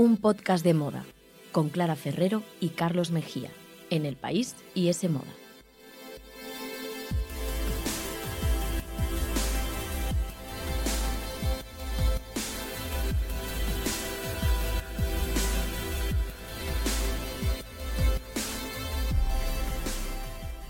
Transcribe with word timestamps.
un 0.00 0.16
podcast 0.16 0.64
de 0.64 0.72
moda 0.72 1.04
con 1.52 1.68
Clara 1.68 1.94
Ferrero 1.94 2.42
y 2.58 2.70
Carlos 2.70 3.10
Mejía 3.10 3.50
en 3.90 4.06
El 4.06 4.16
País 4.16 4.56
y 4.74 4.88
ese 4.88 5.10
moda. 5.10 5.26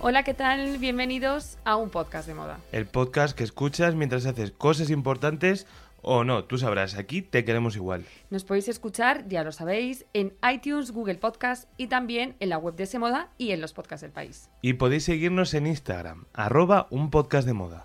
Hola, 0.02 0.24
¿qué 0.24 0.34
tal? 0.34 0.78
Bienvenidos 0.78 1.58
a 1.64 1.76
un 1.76 1.90
podcast 1.90 2.26
de 2.26 2.34
moda. 2.34 2.58
El 2.72 2.86
podcast 2.86 3.36
que 3.36 3.44
escuchas 3.44 3.94
mientras 3.94 4.26
haces 4.26 4.50
cosas 4.50 4.90
importantes 4.90 5.68
o 6.02 6.24
no, 6.24 6.44
tú 6.44 6.58
sabrás, 6.58 6.96
aquí 6.96 7.22
te 7.22 7.44
queremos 7.44 7.76
igual. 7.76 8.04
Nos 8.30 8.44
podéis 8.44 8.68
escuchar, 8.68 9.28
ya 9.28 9.44
lo 9.44 9.52
sabéis, 9.52 10.06
en 10.12 10.34
iTunes, 10.50 10.92
Google 10.92 11.16
Podcast 11.16 11.68
y 11.76 11.88
también 11.88 12.36
en 12.40 12.48
la 12.48 12.58
web 12.58 12.74
de 12.76 12.86
Semoda 12.86 13.30
y 13.38 13.52
en 13.52 13.60
los 13.60 13.72
podcasts 13.72 14.02
del 14.02 14.12
país. 14.12 14.48
Y 14.62 14.74
podéis 14.74 15.04
seguirnos 15.04 15.54
en 15.54 15.66
Instagram, 15.66 16.26
arroba 16.32 16.86
un 16.90 17.10
podcast 17.10 17.46
de 17.46 17.54
moda. 17.54 17.84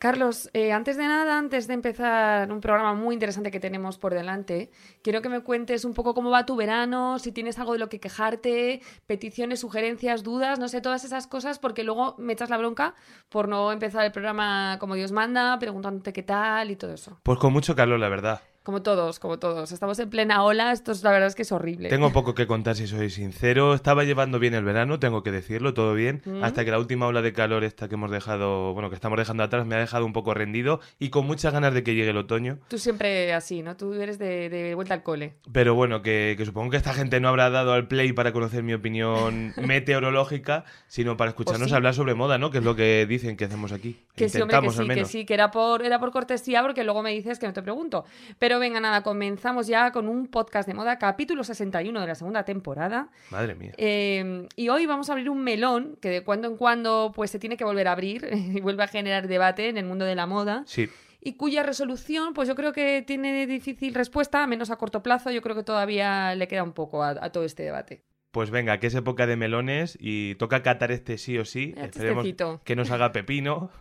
Carlos, 0.00 0.48
eh, 0.54 0.72
antes 0.72 0.96
de 0.96 1.06
nada, 1.06 1.36
antes 1.36 1.66
de 1.66 1.74
empezar 1.74 2.50
un 2.50 2.62
programa 2.62 2.94
muy 2.94 3.12
interesante 3.12 3.50
que 3.50 3.60
tenemos 3.60 3.98
por 3.98 4.14
delante, 4.14 4.70
quiero 5.02 5.20
que 5.20 5.28
me 5.28 5.40
cuentes 5.42 5.84
un 5.84 5.92
poco 5.92 6.14
cómo 6.14 6.30
va 6.30 6.46
tu 6.46 6.56
verano, 6.56 7.18
si 7.18 7.32
tienes 7.32 7.58
algo 7.58 7.74
de 7.74 7.80
lo 7.80 7.90
que 7.90 8.00
quejarte, 8.00 8.80
peticiones, 9.06 9.60
sugerencias, 9.60 10.22
dudas, 10.22 10.58
no 10.58 10.68
sé, 10.68 10.80
todas 10.80 11.04
esas 11.04 11.26
cosas, 11.26 11.58
porque 11.58 11.84
luego 11.84 12.14
me 12.16 12.32
echas 12.32 12.48
la 12.48 12.56
bronca 12.56 12.94
por 13.28 13.46
no 13.46 13.72
empezar 13.72 14.06
el 14.06 14.10
programa 14.10 14.78
como 14.80 14.94
Dios 14.94 15.12
manda, 15.12 15.58
preguntándote 15.58 16.14
qué 16.14 16.22
tal 16.22 16.70
y 16.70 16.76
todo 16.76 16.94
eso. 16.94 17.20
Pues 17.22 17.38
con 17.38 17.52
mucho 17.52 17.76
calor, 17.76 18.00
la 18.00 18.08
verdad. 18.08 18.40
Como 18.62 18.82
todos, 18.82 19.18
como 19.18 19.38
todos. 19.38 19.72
Estamos 19.72 19.98
en 20.00 20.10
plena 20.10 20.44
ola, 20.44 20.72
esto 20.72 20.92
es, 20.92 21.02
la 21.02 21.12
verdad 21.12 21.28
es 21.28 21.34
que 21.34 21.42
es 21.42 21.50
horrible. 21.50 21.88
Tengo 21.88 22.12
poco 22.12 22.34
que 22.34 22.46
contar 22.46 22.76
si 22.76 22.86
soy 22.86 23.08
sincero. 23.08 23.72
Estaba 23.72 24.04
llevando 24.04 24.38
bien 24.38 24.52
el 24.52 24.64
verano, 24.64 24.98
tengo 24.98 25.22
que 25.22 25.30
decirlo, 25.30 25.72
todo 25.72 25.94
bien. 25.94 26.20
Mm. 26.26 26.44
Hasta 26.44 26.62
que 26.62 26.70
la 26.70 26.78
última 26.78 27.06
ola 27.06 27.22
de 27.22 27.32
calor 27.32 27.64
esta 27.64 27.88
que 27.88 27.94
hemos 27.94 28.10
dejado, 28.10 28.74
bueno, 28.74 28.90
que 28.90 28.96
estamos 28.96 29.18
dejando 29.18 29.44
atrás, 29.44 29.64
me 29.64 29.76
ha 29.76 29.78
dejado 29.78 30.04
un 30.04 30.12
poco 30.12 30.34
rendido 30.34 30.80
y 30.98 31.08
con 31.08 31.26
muchas 31.26 31.54
ganas 31.54 31.72
de 31.72 31.82
que 31.82 31.94
llegue 31.94 32.10
el 32.10 32.18
otoño. 32.18 32.58
Tú 32.68 32.76
siempre 32.76 33.32
así, 33.32 33.62
¿no? 33.62 33.78
Tú 33.78 33.94
eres 33.94 34.18
de, 34.18 34.50
de 34.50 34.74
vuelta 34.74 34.92
al 34.92 35.02
cole. 35.02 35.36
Pero 35.50 35.74
bueno, 35.74 36.02
que, 36.02 36.34
que 36.36 36.44
supongo 36.44 36.70
que 36.70 36.76
esta 36.76 36.92
gente 36.92 37.18
no 37.18 37.28
habrá 37.28 37.48
dado 37.48 37.72
al 37.72 37.88
play 37.88 38.12
para 38.12 38.34
conocer 38.34 38.62
mi 38.62 38.74
opinión 38.74 39.54
meteorológica, 39.64 40.66
sino 40.86 41.16
para 41.16 41.30
escucharnos 41.30 41.70
sí. 41.70 41.74
hablar 41.74 41.94
sobre 41.94 42.12
moda, 42.12 42.36
¿no? 42.36 42.50
Que 42.50 42.58
es 42.58 42.64
lo 42.64 42.76
que 42.76 43.06
dicen 43.06 43.38
que 43.38 43.46
hacemos 43.46 43.72
aquí. 43.72 43.96
Que 44.14 44.28
sí, 44.28 44.38
hombre, 44.38 44.58
que 44.58 44.66
Intentamos, 44.66 44.74
sí, 44.74 44.82
al 44.82 44.94
que 44.94 45.04
sí, 45.06 45.24
que 45.24 45.32
era 45.32 45.50
por, 45.50 45.82
era 45.82 45.98
por 45.98 46.10
cortesía, 46.10 46.60
porque 46.60 46.84
luego 46.84 47.02
me 47.02 47.10
dices 47.10 47.38
que 47.38 47.46
no 47.46 47.54
te 47.54 47.62
pregunto. 47.62 48.04
Pero 48.38 48.49
venga, 48.58 48.80
nada, 48.80 49.02
comenzamos 49.02 49.66
ya 49.66 49.92
con 49.92 50.08
un 50.08 50.26
podcast 50.26 50.66
de 50.66 50.74
moda, 50.74 50.98
capítulo 50.98 51.44
61 51.44 52.00
de 52.00 52.06
la 52.06 52.14
segunda 52.14 52.44
temporada. 52.44 53.10
Madre 53.30 53.54
mía. 53.54 53.72
Eh, 53.76 54.48
y 54.56 54.68
hoy 54.68 54.86
vamos 54.86 55.08
a 55.08 55.12
abrir 55.12 55.30
un 55.30 55.42
melón 55.42 55.96
que 56.00 56.08
de 56.08 56.24
cuando 56.24 56.48
en 56.48 56.56
cuando 56.56 57.12
pues 57.14 57.30
se 57.30 57.38
tiene 57.38 57.56
que 57.56 57.64
volver 57.64 57.88
a 57.88 57.92
abrir 57.92 58.28
y 58.32 58.60
vuelve 58.60 58.82
a 58.82 58.88
generar 58.88 59.28
debate 59.28 59.68
en 59.68 59.76
el 59.76 59.84
mundo 59.84 60.04
de 60.04 60.14
la 60.14 60.26
moda. 60.26 60.64
Sí. 60.66 60.88
Y 61.20 61.34
cuya 61.34 61.62
resolución, 61.62 62.32
pues 62.32 62.48
yo 62.48 62.54
creo 62.54 62.72
que 62.72 63.02
tiene 63.06 63.46
difícil 63.46 63.94
respuesta, 63.94 64.46
menos 64.46 64.70
a 64.70 64.76
corto 64.76 65.02
plazo. 65.02 65.30
Yo 65.30 65.42
creo 65.42 65.54
que 65.54 65.62
todavía 65.62 66.34
le 66.34 66.48
queda 66.48 66.62
un 66.62 66.72
poco 66.72 67.02
a, 67.02 67.10
a 67.10 67.30
todo 67.30 67.44
este 67.44 67.62
debate. 67.62 68.04
Pues 68.30 68.50
venga, 68.50 68.78
que 68.78 68.86
es 68.86 68.94
época 68.94 69.26
de 69.26 69.36
melones 69.36 69.98
y 70.00 70.36
toca 70.36 70.62
catar 70.62 70.92
este 70.92 71.18
sí 71.18 71.36
o 71.36 71.44
sí. 71.44 71.74
Esperemos 71.76 72.24
que 72.64 72.76
nos 72.76 72.90
haga 72.90 73.12
pepino. 73.12 73.70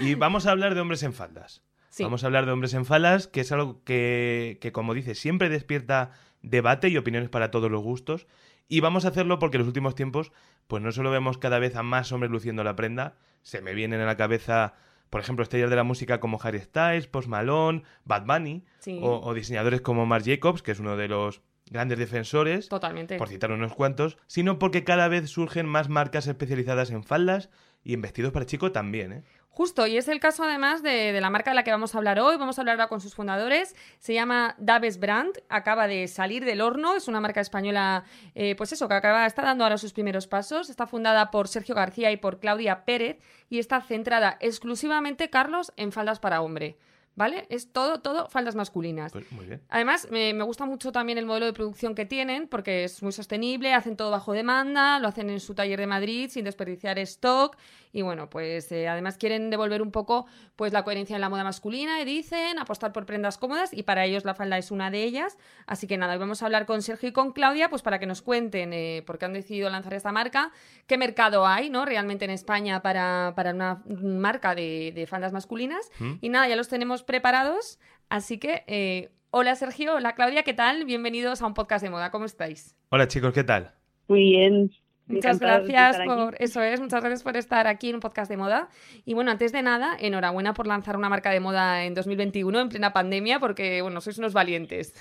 Y 0.00 0.14
vamos 0.14 0.46
a 0.46 0.52
hablar 0.52 0.74
de 0.74 0.80
hombres 0.80 1.02
en 1.02 1.12
faldas. 1.12 1.62
Sí. 1.98 2.04
Vamos 2.04 2.22
a 2.24 2.26
hablar 2.26 2.46
de 2.46 2.52
hombres 2.52 2.72
en 2.74 2.84
faldas, 2.84 3.26
que 3.28 3.40
es 3.42 3.52
algo 3.52 3.82
que, 3.84 4.58
que, 4.60 4.72
como 4.72 4.94
dice, 4.94 5.14
siempre 5.14 5.48
despierta 5.48 6.12
debate 6.42 6.88
y 6.88 6.96
opiniones 6.96 7.28
para 7.28 7.50
todos 7.50 7.70
los 7.70 7.82
gustos. 7.82 8.26
Y 8.68 8.80
vamos 8.80 9.04
a 9.04 9.08
hacerlo 9.08 9.38
porque 9.38 9.56
en 9.56 9.60
los 9.60 9.68
últimos 9.68 9.94
tiempos, 9.94 10.32
pues 10.66 10.82
no 10.82 10.92
solo 10.92 11.10
vemos 11.10 11.38
cada 11.38 11.58
vez 11.58 11.74
a 11.76 11.82
más 11.82 12.12
hombres 12.12 12.30
luciendo 12.30 12.64
la 12.64 12.76
prenda, 12.76 13.16
se 13.42 13.60
me 13.62 13.74
vienen 13.74 14.00
a 14.00 14.06
la 14.06 14.16
cabeza, 14.16 14.74
por 15.10 15.20
ejemplo, 15.20 15.42
estrellas 15.42 15.70
de 15.70 15.76
la 15.76 15.84
música 15.84 16.20
como 16.20 16.38
Harry 16.42 16.60
Styles, 16.60 17.06
Post 17.06 17.28
Malone, 17.28 17.82
Bad 18.04 18.26
Bunny, 18.26 18.64
Sí. 18.78 19.00
o, 19.02 19.20
o 19.20 19.34
diseñadores 19.34 19.80
como 19.80 20.04
Marc 20.06 20.24
Jacobs, 20.26 20.62
que 20.62 20.72
es 20.72 20.80
uno 20.80 20.96
de 20.96 21.08
los 21.08 21.40
grandes 21.70 21.98
defensores, 21.98 22.68
Totalmente. 22.68 23.16
por 23.18 23.28
citar 23.28 23.52
unos 23.52 23.74
cuantos, 23.74 24.18
sino 24.26 24.58
porque 24.58 24.84
cada 24.84 25.08
vez 25.08 25.28
surgen 25.30 25.66
más 25.66 25.88
marcas 25.88 26.26
especializadas 26.26 26.90
en 26.90 27.02
faldas 27.04 27.50
y 27.82 27.94
en 27.94 28.02
vestidos 28.02 28.32
para 28.32 28.46
chico 28.46 28.72
también, 28.72 29.12
¿eh? 29.12 29.22
Justo, 29.58 29.88
y 29.88 29.96
es 29.96 30.06
el 30.06 30.20
caso 30.20 30.44
además 30.44 30.84
de, 30.84 31.12
de 31.12 31.20
la 31.20 31.30
marca 31.30 31.50
de 31.50 31.56
la 31.56 31.64
que 31.64 31.72
vamos 31.72 31.92
a 31.92 31.98
hablar 31.98 32.20
hoy. 32.20 32.36
Vamos 32.36 32.56
a 32.56 32.62
hablar 32.62 32.74
ahora 32.76 32.88
con 32.88 33.00
sus 33.00 33.16
fundadores. 33.16 33.74
Se 33.98 34.14
llama 34.14 34.54
Daves 34.58 35.00
Brand, 35.00 35.32
acaba 35.48 35.88
de 35.88 36.06
salir 36.06 36.44
del 36.44 36.60
horno. 36.60 36.94
Es 36.94 37.08
una 37.08 37.20
marca 37.20 37.40
española, 37.40 38.04
eh, 38.36 38.54
pues 38.54 38.72
eso, 38.72 38.86
que 38.86 38.94
acaba, 38.94 39.26
está 39.26 39.42
dando 39.42 39.64
ahora 39.64 39.76
sus 39.76 39.92
primeros 39.92 40.28
pasos. 40.28 40.70
Está 40.70 40.86
fundada 40.86 41.32
por 41.32 41.48
Sergio 41.48 41.74
García 41.74 42.12
y 42.12 42.16
por 42.18 42.38
Claudia 42.38 42.84
Pérez 42.84 43.18
y 43.48 43.58
está 43.58 43.80
centrada 43.80 44.36
exclusivamente, 44.38 45.28
Carlos, 45.28 45.72
en 45.76 45.90
faldas 45.90 46.20
para 46.20 46.40
hombre. 46.40 46.78
¿Vale? 47.18 47.46
Es 47.50 47.72
todo, 47.72 48.00
todo 48.00 48.28
faldas 48.28 48.54
masculinas. 48.54 49.12
Pues 49.12 49.30
muy 49.32 49.46
bien. 49.46 49.60
Además, 49.68 50.08
me, 50.10 50.32
me 50.32 50.44
gusta 50.44 50.64
mucho 50.64 50.92
también 50.92 51.18
el 51.18 51.26
modelo 51.26 51.46
de 51.46 51.52
producción 51.52 51.94
que 51.94 52.06
tienen, 52.06 52.48
porque 52.48 52.84
es 52.84 53.02
muy 53.02 53.12
sostenible, 53.12 53.74
hacen 53.74 53.96
todo 53.96 54.10
bajo 54.10 54.32
demanda, 54.32 55.00
lo 55.00 55.08
hacen 55.08 55.28
en 55.28 55.40
su 55.40 55.54
taller 55.54 55.80
de 55.80 55.86
Madrid 55.86 56.30
sin 56.30 56.44
desperdiciar 56.44 56.98
stock. 57.00 57.56
Y 57.92 58.02
bueno, 58.02 58.28
pues 58.28 58.70
eh, 58.72 58.88
además 58.88 59.16
quieren 59.16 59.50
devolver 59.50 59.82
un 59.82 59.90
poco 59.90 60.26
pues 60.56 60.72
la 60.72 60.84
coherencia 60.84 61.16
en 61.16 61.20
la 61.20 61.28
moda 61.28 61.44
masculina 61.44 62.00
y 62.00 62.04
dicen 62.04 62.58
apostar 62.58 62.92
por 62.92 63.06
prendas 63.06 63.38
cómodas 63.38 63.72
y 63.72 63.82
para 63.82 64.04
ellos 64.04 64.24
la 64.24 64.34
falda 64.34 64.58
es 64.58 64.70
una 64.70 64.90
de 64.90 65.02
ellas. 65.04 65.38
Así 65.66 65.86
que 65.86 65.96
nada, 65.96 66.12
hoy 66.12 66.18
vamos 66.18 66.42
a 66.42 66.46
hablar 66.46 66.66
con 66.66 66.82
Sergio 66.82 67.08
y 67.08 67.12
con 67.12 67.32
Claudia 67.32 67.70
pues 67.70 67.82
para 67.82 67.98
que 67.98 68.06
nos 68.06 68.22
cuenten 68.22 68.72
eh, 68.72 69.02
por 69.06 69.18
qué 69.18 69.24
han 69.24 69.32
decidido 69.32 69.70
lanzar 69.70 69.94
esta 69.94 70.12
marca, 70.12 70.52
qué 70.86 70.98
mercado 70.98 71.46
hay 71.46 71.70
¿no? 71.70 71.84
realmente 71.84 72.24
en 72.24 72.30
España 72.30 72.82
para, 72.82 73.32
para 73.34 73.52
una 73.52 73.82
marca 73.86 74.54
de, 74.54 74.92
de 74.94 75.06
faldas 75.06 75.32
masculinas. 75.32 75.90
¿Mm? 75.98 76.12
Y 76.20 76.28
nada, 76.28 76.48
ya 76.48 76.56
los 76.56 76.68
tenemos 76.68 77.02
preparados. 77.08 77.80
Así 78.10 78.38
que, 78.38 78.64
eh, 78.66 79.08
hola 79.30 79.54
Sergio, 79.54 79.94
hola 79.94 80.14
Claudia, 80.14 80.42
¿qué 80.42 80.52
tal? 80.52 80.84
Bienvenidos 80.84 81.40
a 81.40 81.46
un 81.46 81.54
podcast 81.54 81.82
de 81.82 81.88
moda, 81.88 82.10
¿cómo 82.10 82.26
estáis? 82.26 82.76
Hola 82.90 83.08
chicos, 83.08 83.32
¿qué 83.32 83.44
tal? 83.44 83.72
Muy 84.08 84.20
bien. 84.20 84.70
Muchas 85.06 85.38
gracias 85.38 85.96
por 86.04 86.36
eso 86.38 86.60
es, 86.60 86.80
muchas 86.80 87.00
gracias 87.00 87.22
por 87.22 87.38
estar 87.38 87.66
aquí 87.66 87.88
en 87.88 87.94
un 87.94 88.02
podcast 88.02 88.30
de 88.30 88.36
moda. 88.36 88.68
Y 89.06 89.14
bueno, 89.14 89.30
antes 89.30 89.52
de 89.52 89.62
nada, 89.62 89.96
enhorabuena 89.98 90.52
por 90.52 90.66
lanzar 90.66 90.98
una 90.98 91.08
marca 91.08 91.30
de 91.30 91.40
moda 91.40 91.86
en 91.86 91.94
2021 91.94 92.60
en 92.60 92.68
plena 92.68 92.92
pandemia, 92.92 93.40
porque 93.40 93.80
bueno, 93.80 94.02
sois 94.02 94.18
unos 94.18 94.34
valientes. 94.34 94.94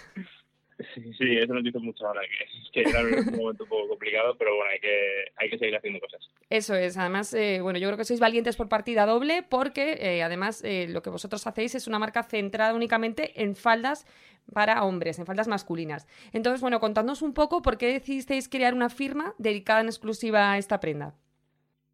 Sí, 0.94 1.12
sí, 1.18 1.38
eso 1.38 1.54
nos 1.54 1.64
dice 1.64 1.80
mucho 1.80 2.06
ahora, 2.06 2.22
que, 2.22 2.84
que 2.84 2.90
era 2.90 3.02
un 3.02 3.08
momento 3.36 3.64
un 3.64 3.70
poco 3.70 3.88
complicado, 3.90 4.36
pero 4.38 4.56
bueno, 4.56 4.72
hay 4.72 4.80
que, 4.80 5.26
hay 5.36 5.50
que 5.50 5.58
seguir 5.58 5.76
haciendo 5.76 6.00
cosas. 6.00 6.30
Eso 6.50 6.76
es, 6.76 6.98
además, 6.98 7.34
eh, 7.34 7.62
bueno, 7.62 7.80
yo 7.80 7.88
creo 7.88 7.98
que 7.98 8.06
sois 8.06 8.20
valientes 8.20 8.56
por 8.56 8.70
partida 8.70 9.08
doble, 9.08 9.44
porque 9.48 9.98
eh, 10.00 10.22
además 10.22 10.64
eh, 10.64 10.88
lo 10.88 11.02
que 11.02 11.10
vosotros 11.10 11.48
hacéis 11.48 11.74
es 11.74 11.88
una 11.88 11.98
marca 11.98 12.22
centrada 12.22 12.76
únicamente 12.76 13.42
en 13.42 13.56
faldas 13.56 14.06
para 14.54 14.84
hombres, 14.84 15.18
en 15.18 15.26
faldas 15.26 15.48
masculinas. 15.48 16.08
Entonces, 16.32 16.62
bueno, 16.62 16.80
contadnos 16.80 17.24
un 17.24 17.34
poco 17.34 17.64
por 17.64 17.78
qué 17.78 17.88
decidisteis 17.88 18.48
crear 18.48 18.76
una 18.76 18.90
firma 18.90 19.34
dedicada 19.40 19.82
en 19.82 19.88
exclusiva 19.88 20.52
a 20.52 20.58
esta 20.60 20.80
prenda. 20.80 21.16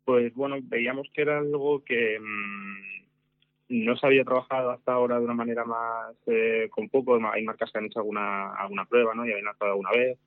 Pues 0.03 0.33
bueno, 0.33 0.57
veíamos 0.61 1.07
que 1.13 1.21
era 1.21 1.39
algo 1.39 1.81
que 1.85 2.19
mmm, 2.19 3.02
no 3.73 3.97
se 3.97 4.05
había 4.05 4.23
trabajado 4.23 4.69
hasta 4.69 4.93
ahora 4.93 5.17
de 5.17 5.25
una 5.25 5.33
manera 5.33 5.65
más 5.65 6.15
eh, 6.27 6.67
con 6.69 6.89
poco. 6.89 7.19
Hay 7.31 7.43
marcas 7.43 7.71
que 7.71 7.79
han 7.79 7.85
hecho 7.85 7.99
alguna, 7.99 8.53
alguna 8.53 8.85
prueba, 8.85 9.15
¿no? 9.15 9.25
Y 9.25 9.31
habían 9.31 9.45
lanzado 9.45 9.71
alguna 9.71 9.91
vez. 9.91 10.19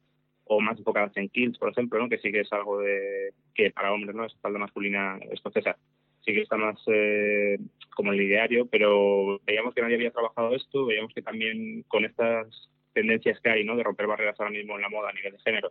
O 0.48 0.60
más 0.60 0.78
enfocadas 0.78 1.16
en 1.16 1.28
kills, 1.28 1.58
por 1.58 1.70
ejemplo, 1.70 1.98
¿no? 1.98 2.08
Que 2.08 2.18
sí 2.18 2.32
que 2.32 2.40
es 2.40 2.52
algo 2.52 2.80
de 2.80 3.30
que 3.54 3.70
para 3.70 3.92
hombres, 3.92 4.16
¿no? 4.16 4.24
Es 4.24 4.34
masculina 4.58 5.18
escocesa. 5.30 5.76
Sí 6.24 6.32
que 6.34 6.42
está 6.42 6.56
más 6.56 6.76
eh, 6.88 7.58
como 7.94 8.12
el 8.12 8.20
ideario, 8.20 8.66
pero 8.66 9.40
veíamos 9.44 9.74
que 9.74 9.82
nadie 9.82 9.94
había 9.94 10.10
trabajado 10.10 10.54
esto. 10.54 10.86
Veíamos 10.86 11.12
que 11.14 11.22
también 11.22 11.84
con 11.86 12.04
estas 12.04 12.68
tendencias 12.94 13.40
que 13.40 13.50
hay, 13.50 13.64
¿no? 13.64 13.76
De 13.76 13.84
romper 13.84 14.08
barreras 14.08 14.38
ahora 14.40 14.50
mismo 14.50 14.74
en 14.74 14.82
la 14.82 14.88
moda 14.88 15.10
a 15.10 15.12
nivel 15.12 15.32
de 15.32 15.38
género, 15.40 15.70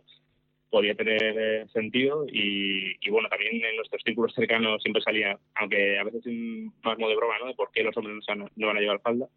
podía 0.70 0.94
tener 0.94 1.36
eh, 1.38 1.66
sentido 1.72 2.26
y, 2.30 2.96
y, 3.00 3.10
bueno, 3.10 3.28
también 3.28 3.64
en 3.64 3.76
nuestros 3.76 4.02
círculos 4.02 4.34
cercanos 4.34 4.82
siempre 4.82 5.02
salía, 5.02 5.38
aunque 5.54 5.98
a 5.98 6.04
veces 6.04 6.26
un 6.26 6.72
modo 6.82 7.08
de 7.08 7.16
broma, 7.16 7.38
¿no? 7.38 7.46
De 7.46 7.54
por 7.54 7.70
qué 7.72 7.82
los 7.82 7.96
hombres 7.96 8.16
no, 8.36 8.66
van 8.66 8.76
a 8.76 8.80
llevar 8.80 9.00
falda, 9.00 9.28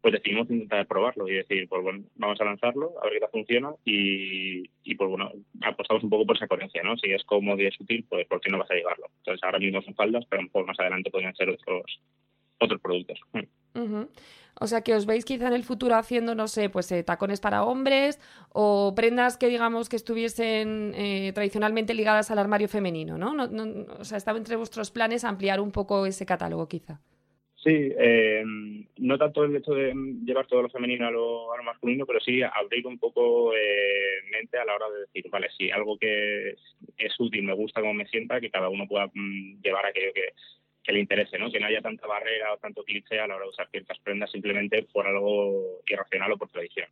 pues 0.00 0.12
decidimos 0.12 0.50
intentar 0.50 0.86
probarlo 0.86 1.28
y 1.28 1.34
decir, 1.34 1.68
pues 1.68 1.82
bueno, 1.82 2.04
vamos 2.14 2.40
a 2.40 2.44
lanzarlo, 2.44 2.94
a 3.00 3.04
ver 3.04 3.14
qué 3.14 3.20
tal 3.20 3.30
funciona 3.30 3.70
y, 3.84 4.70
y 4.84 4.94
pues 4.94 5.10
bueno, 5.10 5.32
apostamos 5.62 6.04
un 6.04 6.10
poco 6.10 6.26
por 6.26 6.36
esa 6.36 6.46
coherencia, 6.46 6.82
¿no? 6.82 6.96
Si 6.96 7.10
es 7.10 7.24
cómodo 7.24 7.60
y 7.60 7.66
es 7.66 7.80
útil, 7.80 8.04
pues 8.08 8.26
¿por 8.28 8.40
qué 8.40 8.50
no 8.50 8.58
vas 8.58 8.70
a 8.70 8.74
llevarlo? 8.74 9.06
Entonces 9.18 9.42
ahora 9.42 9.58
mismo 9.58 9.82
son 9.82 9.94
faldas, 9.94 10.24
pero 10.28 10.42
lo 10.42 10.48
mejor 10.48 10.66
más 10.66 10.78
adelante 10.78 11.10
podrían 11.10 11.34
ser 11.34 11.50
otros, 11.50 12.00
otros 12.60 12.80
productos. 12.80 13.18
O 14.58 14.66
sea, 14.66 14.80
que 14.80 14.94
os 14.94 15.04
veis 15.04 15.24
quizá 15.24 15.48
en 15.48 15.52
el 15.52 15.64
futuro 15.64 15.96
haciendo, 15.96 16.34
no 16.34 16.48
sé, 16.48 16.70
pues 16.70 16.90
eh, 16.90 17.02
tacones 17.02 17.40
para 17.40 17.64
hombres 17.64 18.18
o 18.52 18.94
prendas 18.96 19.36
que 19.36 19.48
digamos 19.48 19.88
que 19.88 19.96
estuviesen 19.96 20.92
eh, 20.94 21.32
tradicionalmente 21.34 21.92
ligadas 21.92 22.30
al 22.30 22.38
armario 22.38 22.68
femenino, 22.68 23.18
¿no? 23.18 23.34
O 23.98 24.04
sea, 24.04 24.16
estaba 24.16 24.38
entre 24.38 24.56
vuestros 24.56 24.90
planes 24.90 25.24
ampliar 25.24 25.60
un 25.60 25.72
poco 25.72 26.06
ese 26.06 26.24
catálogo 26.24 26.68
quizá. 26.68 27.00
Sí, 27.62 27.92
eh, 27.98 28.44
no 28.98 29.18
tanto 29.18 29.44
el 29.44 29.56
hecho 29.56 29.72
de 29.72 29.92
llevar 30.24 30.46
todo 30.46 30.62
lo 30.62 30.70
femenino 30.70 31.06
a 31.06 31.10
lo, 31.10 31.48
masculino, 31.64 32.06
pero 32.06 32.20
sí 32.20 32.40
abrir 32.42 32.86
un 32.86 32.98
poco 32.98 33.50
mente 34.30 34.56
a 34.56 34.64
la 34.64 34.74
hora 34.74 34.88
de 34.88 35.00
decir, 35.00 35.28
vale, 35.30 35.48
si 35.58 35.70
algo 35.70 35.98
que 35.98 36.50
es, 36.96 37.20
útil, 37.20 37.42
me 37.42 37.54
gusta 37.54 37.80
como 37.80 37.92
me 37.92 38.06
sienta, 38.06 38.40
que 38.40 38.50
cada 38.50 38.68
uno 38.68 38.86
pueda 38.86 39.08
mm, 39.12 39.60
llevar 39.62 39.84
aquello 39.84 40.12
que, 40.14 40.32
que 40.86 40.92
le 40.92 41.00
interese, 41.00 41.38
¿no? 41.38 41.50
Que 41.50 41.58
no 41.58 41.66
haya 41.66 41.82
tanta 41.82 42.06
barrera 42.06 42.52
o 42.54 42.58
tanto 42.58 42.84
cliché 42.84 43.18
a 43.18 43.26
la 43.26 43.34
hora 43.34 43.44
de 43.44 43.50
usar 43.50 43.68
ciertas 43.70 43.98
prendas 43.98 44.30
simplemente 44.30 44.86
por 44.92 45.06
algo 45.06 45.82
irracional 45.86 46.32
o 46.32 46.38
por 46.38 46.48
tradición. 46.48 46.88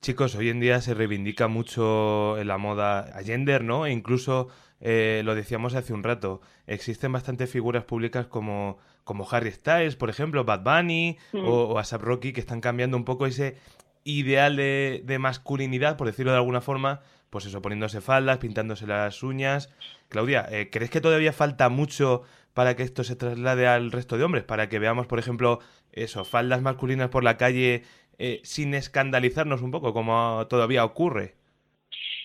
Chicos, 0.00 0.34
hoy 0.36 0.50
en 0.50 0.60
día 0.60 0.80
se 0.80 0.94
reivindica 0.94 1.48
mucho 1.48 2.38
en 2.38 2.46
la 2.46 2.58
moda 2.58 3.00
a 3.16 3.22
gender, 3.22 3.64
¿no? 3.64 3.86
E 3.86 3.90
incluso, 3.90 4.48
eh, 4.80 5.22
lo 5.24 5.34
decíamos 5.34 5.74
hace 5.74 5.92
un 5.92 6.04
rato, 6.04 6.40
existen 6.66 7.10
bastantes 7.10 7.50
figuras 7.50 7.84
públicas 7.84 8.26
como, 8.26 8.78
como 9.02 9.26
Harry 9.30 9.50
Styles, 9.50 9.96
por 9.96 10.10
ejemplo, 10.10 10.44
Bad 10.44 10.62
Bunny 10.62 11.16
mm. 11.32 11.44
o, 11.44 11.64
o 11.64 11.78
ASAP 11.78 12.02
Rocky, 12.02 12.32
que 12.32 12.40
están 12.40 12.60
cambiando 12.60 12.96
un 12.96 13.04
poco 13.04 13.26
ese 13.26 13.56
ideal 14.04 14.56
de, 14.56 15.02
de 15.04 15.18
masculinidad, 15.18 15.96
por 15.96 16.06
decirlo 16.06 16.32
de 16.32 16.38
alguna 16.38 16.60
forma, 16.60 17.00
pues 17.30 17.46
eso, 17.46 17.60
poniéndose 17.60 18.00
faldas, 18.00 18.38
pintándose 18.38 18.86
las 18.86 19.22
uñas. 19.22 19.74
Claudia, 20.08 20.46
eh, 20.50 20.70
¿crees 20.70 20.90
que 20.90 21.00
todavía 21.00 21.32
falta 21.32 21.68
mucho 21.68 22.22
para 22.58 22.74
que 22.74 22.82
esto 22.82 23.04
se 23.04 23.14
traslade 23.14 23.68
al 23.68 23.92
resto 23.92 24.18
de 24.18 24.24
hombres? 24.24 24.42
Para 24.42 24.68
que 24.68 24.80
veamos, 24.80 25.06
por 25.06 25.20
ejemplo, 25.20 25.60
eso, 25.92 26.24
faldas 26.24 26.60
masculinas 26.60 27.08
por 27.08 27.22
la 27.22 27.36
calle 27.36 27.84
eh, 28.18 28.40
sin 28.42 28.74
escandalizarnos 28.74 29.62
un 29.62 29.70
poco, 29.70 29.92
como 29.92 30.44
todavía 30.50 30.84
ocurre. 30.84 31.34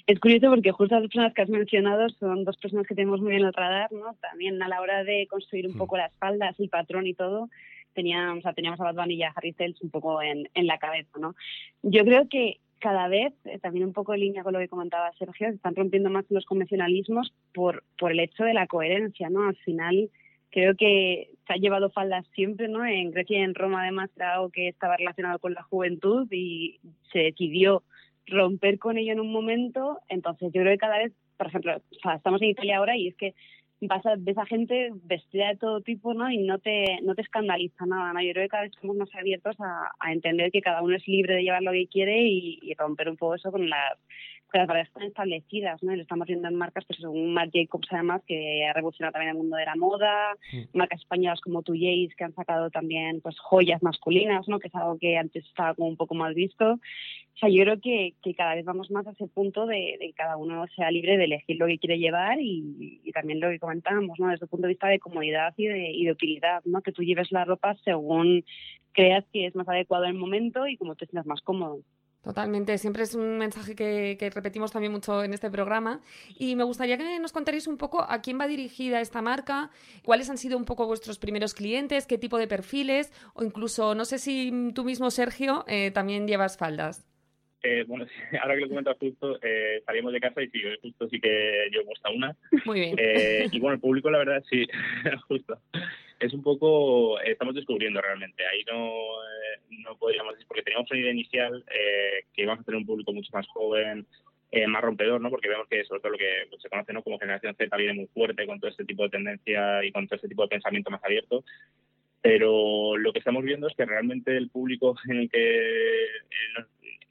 Es 0.08 0.20
curioso 0.20 0.50
porque 0.50 0.72
justo 0.72 0.96
las 0.96 1.04
personas 1.04 1.36
que 1.36 1.44
has 1.44 1.50
mencionado 1.50 2.10
son 2.10 2.46
dos 2.46 2.58
personas 2.58 2.88
que 2.88 2.96
tenemos 2.96 3.22
muy 3.22 3.34
bien 3.34 3.46
el 3.46 3.54
radar, 3.54 3.92
¿no? 3.92 4.16
También 4.22 4.60
a 4.64 4.68
la 4.68 4.82
hora 4.82 5.04
de 5.04 5.28
construir 5.28 5.68
un 5.68 5.76
mm. 5.76 5.78
poco 5.78 5.98
las 5.98 6.12
faldas, 6.18 6.60
el 6.60 6.70
patrón 6.70 7.06
y 7.06 7.14
todo, 7.14 7.50
teníamos, 7.94 8.44
teníamos 8.56 8.80
a 8.80 8.86
Bad 8.86 8.96
Bunny 8.96 9.14
y 9.14 9.22
a 9.22 9.34
Harry 9.36 9.52
Styles 9.52 9.84
un 9.84 9.92
poco 9.92 10.20
en, 10.24 10.50
en 10.56 10.66
la 10.66 10.80
cabeza, 10.80 11.12
¿no? 11.20 11.36
Yo 11.84 12.04
creo 12.06 12.28
que 12.28 12.58
cada 12.80 13.08
vez, 13.08 13.34
eh, 13.46 13.60
también 13.60 13.86
un 13.86 13.94
poco 13.94 14.16
en 14.16 14.22
línea 14.22 14.42
con 14.42 14.54
lo 14.54 14.60
que 14.60 14.68
comentaba 14.68 15.14
Sergio, 15.20 15.48
se 15.48 15.56
están 15.58 15.76
rompiendo 15.76 16.10
más 16.10 16.26
los 16.30 16.44
convencionalismos 16.46 17.36
por, 17.54 17.84
por 18.00 18.12
el 18.12 18.20
hecho 18.20 18.44
de 18.44 18.56
la 18.56 18.66
coherencia, 18.66 19.30
¿no? 19.30 19.48
Al 19.48 19.56
final 19.58 20.10
creo 20.54 20.76
que 20.76 21.32
se 21.48 21.54
ha 21.54 21.58
llevado 21.58 21.90
faldas 21.90 22.26
siempre, 22.36 22.68
¿no? 22.68 22.86
En 22.86 23.12
Grecia 23.12 23.40
y 23.40 23.42
en 23.42 23.56
Roma 23.56 23.82
además 23.82 24.12
era 24.16 24.36
algo 24.36 24.50
que 24.50 24.70
estaba 24.70 24.98
relacionado 24.98 25.40
con 25.40 25.54
la 25.54 25.64
juventud 25.64 26.28
y 26.32 26.80
se 27.12 27.20
decidió 27.20 27.84
romper 28.28 28.78
con 28.80 28.98
ello 28.98 29.12
en 29.12 29.20
un 29.20 29.32
momento, 29.32 30.00
entonces 30.08 30.52
yo 30.54 30.62
creo 30.62 30.74
que 30.74 30.78
cada 30.78 31.00
vez, 31.00 31.12
por 31.38 31.48
ejemplo, 31.48 31.82
estamos 32.16 32.42
en 32.42 32.50
Italia 32.50 32.78
ahora 32.78 32.96
y 32.96 33.10
es 33.10 33.16
que 33.16 33.34
vas 33.82 34.06
a, 34.06 34.14
ves 34.18 34.38
a 34.38 34.46
gente 34.46 34.92
vestida 35.04 35.50
de 35.50 35.58
todo 35.58 35.82
tipo, 35.82 36.14
¿no? 36.14 36.32
Y 36.32 36.38
no 36.38 36.60
te, 36.60 37.00
no 37.02 37.16
te 37.16 37.22
escandaliza 37.24 37.86
nada, 37.86 38.14
¿no? 38.14 38.22
Yo 38.22 38.32
creo 38.32 38.46
que 38.46 38.50
cada 38.50 38.64
vez 38.64 38.72
estamos 38.74 38.96
más 38.96 39.14
abiertos 39.14 39.58
a, 39.60 39.92
a 40.00 40.14
entender 40.14 40.52
que 40.52 40.62
cada 40.62 40.82
uno 40.82 40.96
es 40.96 41.06
libre 41.08 41.36
de 41.36 41.44
llevar 41.44 41.64
lo 41.64 41.72
que 41.72 41.88
quiere 41.88 42.22
y 42.22 42.74
romper 42.78 43.10
un 43.10 43.18
poco 43.18 43.36
eso 43.36 43.52
con 43.52 43.70
las 43.70 43.98
las 44.60 44.68
variedades 44.68 44.90
están 44.90 45.08
establecidas, 45.08 45.84
¿no? 45.84 45.94
Y 45.94 45.98
lo 45.98 46.02
estamos 46.02 46.28
viendo 46.28 46.48
en 46.48 46.56
marcas, 46.56 46.86
pues 46.86 47.00
un 47.02 47.34
Marc 47.34 47.52
Jacobs 47.54 47.88
además, 47.92 48.22
que 48.28 48.66
ha 48.66 48.74
revolucionado 48.74 49.14
también 49.14 49.32
el 49.32 49.38
mundo 49.38 49.58
de 49.58 49.66
la 49.66 49.76
moda, 49.76 50.36
marcas 50.74 51.02
españolas 51.02 51.42
como 51.42 51.62
Jace, 51.62 52.14
que 52.18 52.24
han 52.24 52.36
sacado 52.36 52.70
también 52.70 53.22
pues 53.22 53.40
joyas 53.40 53.82
masculinas, 53.82 54.48
¿no? 54.48 54.60
Que 54.60 54.68
es 54.68 54.76
algo 54.76 54.98
que 55.00 55.18
antes 55.18 55.46
estaba 55.46 55.74
como 55.74 55.88
un 55.88 55.98
poco 55.98 56.16
mal 56.16 56.34
visto. 56.34 56.74
O 56.74 57.38
sea, 57.38 57.50
yo 57.50 57.64
creo 57.64 57.82
que, 57.82 58.14
que 58.22 58.36
cada 58.36 58.56
vez 58.56 58.64
vamos 58.64 58.92
más 58.92 59.08
a 59.08 59.12
ese 59.12 59.28
punto 59.28 59.66
de, 59.66 59.98
que 60.00 60.14
cada 60.14 60.38
uno 60.38 60.66
sea 60.76 60.92
libre 60.92 61.18
de 61.18 61.24
elegir 61.24 61.58
lo 61.58 61.66
que 61.66 61.80
quiere 61.80 61.98
llevar 61.98 62.40
y, 62.40 63.02
y, 63.04 63.12
también 63.12 63.40
lo 63.40 63.50
que 63.50 63.60
comentábamos, 63.60 64.20
¿no? 64.20 64.28
Desde 64.28 64.46
el 64.46 64.50
punto 64.50 64.68
de 64.68 64.74
vista 64.74 64.88
de 64.88 65.00
comodidad 65.00 65.54
y 65.58 65.66
de, 65.66 65.92
y 65.92 66.06
de 66.06 66.12
utilidad, 66.12 66.62
¿no? 66.66 66.82
Que 66.82 66.92
tú 66.92 67.02
lleves 67.02 67.32
la 67.32 67.44
ropa 67.44 67.76
según 67.84 68.46
creas 68.94 69.26
que 69.34 69.48
es 69.48 69.56
más 69.56 69.68
adecuado 69.68 70.06
el 70.06 70.14
momento 70.14 70.68
y 70.68 70.78
como 70.78 70.96
te 70.96 71.08
sientas 71.08 71.26
más 71.26 71.42
cómodo. 71.42 71.80
Totalmente, 72.24 72.78
siempre 72.78 73.04
es 73.04 73.16
un 73.16 73.38
mensaje 73.38 73.76
que, 73.76 74.32
repetimos 74.34 74.72
también 74.72 74.94
mucho 74.94 75.24
en 75.24 75.34
este 75.34 75.52
programa. 75.52 76.00
Y 76.40 76.56
me 76.56 76.64
gustaría 76.64 76.98
que 76.98 77.20
nos 77.20 77.34
contarais 77.34 77.68
un 77.68 77.78
poco 77.78 78.02
a 78.02 78.22
quién 78.22 78.40
va 78.40 78.48
dirigida 78.48 79.02
esta 79.02 79.22
marca, 79.22 79.72
cuáles 80.06 80.30
han 80.30 80.38
sido 80.38 80.58
un 80.58 80.64
poco 80.64 80.88
vuestros 80.88 81.20
primeros 81.20 81.54
clientes, 81.54 82.06
qué 82.08 82.18
tipo 82.18 82.38
de 82.38 82.48
perfiles, 82.48 83.12
o 83.34 83.44
incluso, 83.44 83.94
no 83.94 84.06
sé 84.06 84.20
si 84.20 84.72
tú 84.74 84.86
mismo, 84.86 85.12
Sergio, 85.12 85.66
eh, 85.68 85.92
también 85.92 86.26
llevas 86.26 86.56
faldas. 86.56 87.04
Eh, 87.64 87.86
bueno, 87.88 88.06
ahora 88.42 88.56
que 88.56 88.62
lo 88.62 88.70
comentas 88.70 88.98
justo, 89.00 89.40
eh, 89.42 89.82
salimos 89.86 90.14
de 90.14 90.20
casa 90.20 90.42
y 90.42 90.50
sí, 90.50 90.62
justo 90.82 91.08
sí 91.10 91.20
que 91.20 91.70
yo 91.72 91.82
he 91.82 91.86
puesto 91.86 92.12
una. 92.12 92.36
Muy 92.66 92.80
bien. 92.80 92.96
Eh, 92.98 93.48
y 93.52 93.60
bueno, 93.60 93.76
el 93.76 93.82
público, 93.82 94.10
la 94.10 94.20
verdad, 94.20 94.44
sí, 94.50 94.68
justo 95.28 95.60
es 96.24 96.34
un 96.34 96.42
poco, 96.42 97.20
estamos 97.22 97.56
descubriendo 97.56 98.02
realmente. 98.02 98.46
Ahí 98.46 98.64
no, 98.72 98.88
eh, 98.88 99.60
no 99.84 99.98
podríamos 99.98 100.34
decir, 100.34 100.48
porque 100.48 100.64
teníamos 100.64 100.90
una 100.90 101.00
idea 101.00 101.12
inicial 101.12 101.66
eh, 101.70 102.26
que 102.34 102.44
íbamos 102.44 102.62
a 102.62 102.64
tener 102.64 102.78
un 102.78 102.86
público 102.86 103.14
mucho 103.14 103.30
más 103.34 103.48
joven, 103.48 104.06
eh, 104.52 104.68
más 104.68 104.82
rompedor, 104.82 105.20
¿no? 105.20 105.30
Porque 105.30 105.50
vemos 105.50 105.68
que 105.68 105.84
sobre 105.84 106.02
todo 106.02 106.14
lo 106.14 106.18
que 106.18 106.48
se 106.62 106.70
conoce 106.70 106.94
¿no? 106.94 107.04
como 107.04 107.20
generación 107.20 107.56
Z 107.56 107.76
viene 107.76 107.94
muy 107.94 108.08
fuerte 108.08 108.46
con 108.46 108.60
todo 108.60 108.72
este 108.72 108.86
tipo 108.86 109.04
de 109.04 109.10
tendencia 109.10 109.84
y 109.84 109.92
con 109.92 110.08
todo 110.08 110.16
este 110.16 110.30
tipo 110.30 110.44
de 110.44 110.50
pensamiento 110.50 110.92
más 110.92 111.04
abierto. 111.04 111.44
Pero 112.22 112.96
lo 112.96 113.12
que 113.12 113.20
estamos 113.20 113.44
viendo 113.44 113.68
es 113.68 113.76
que 113.76 113.86
realmente 113.86 114.38
el 114.38 114.50
público 114.50 114.96
en 115.10 115.18
el 115.18 115.30
que 115.30 116.06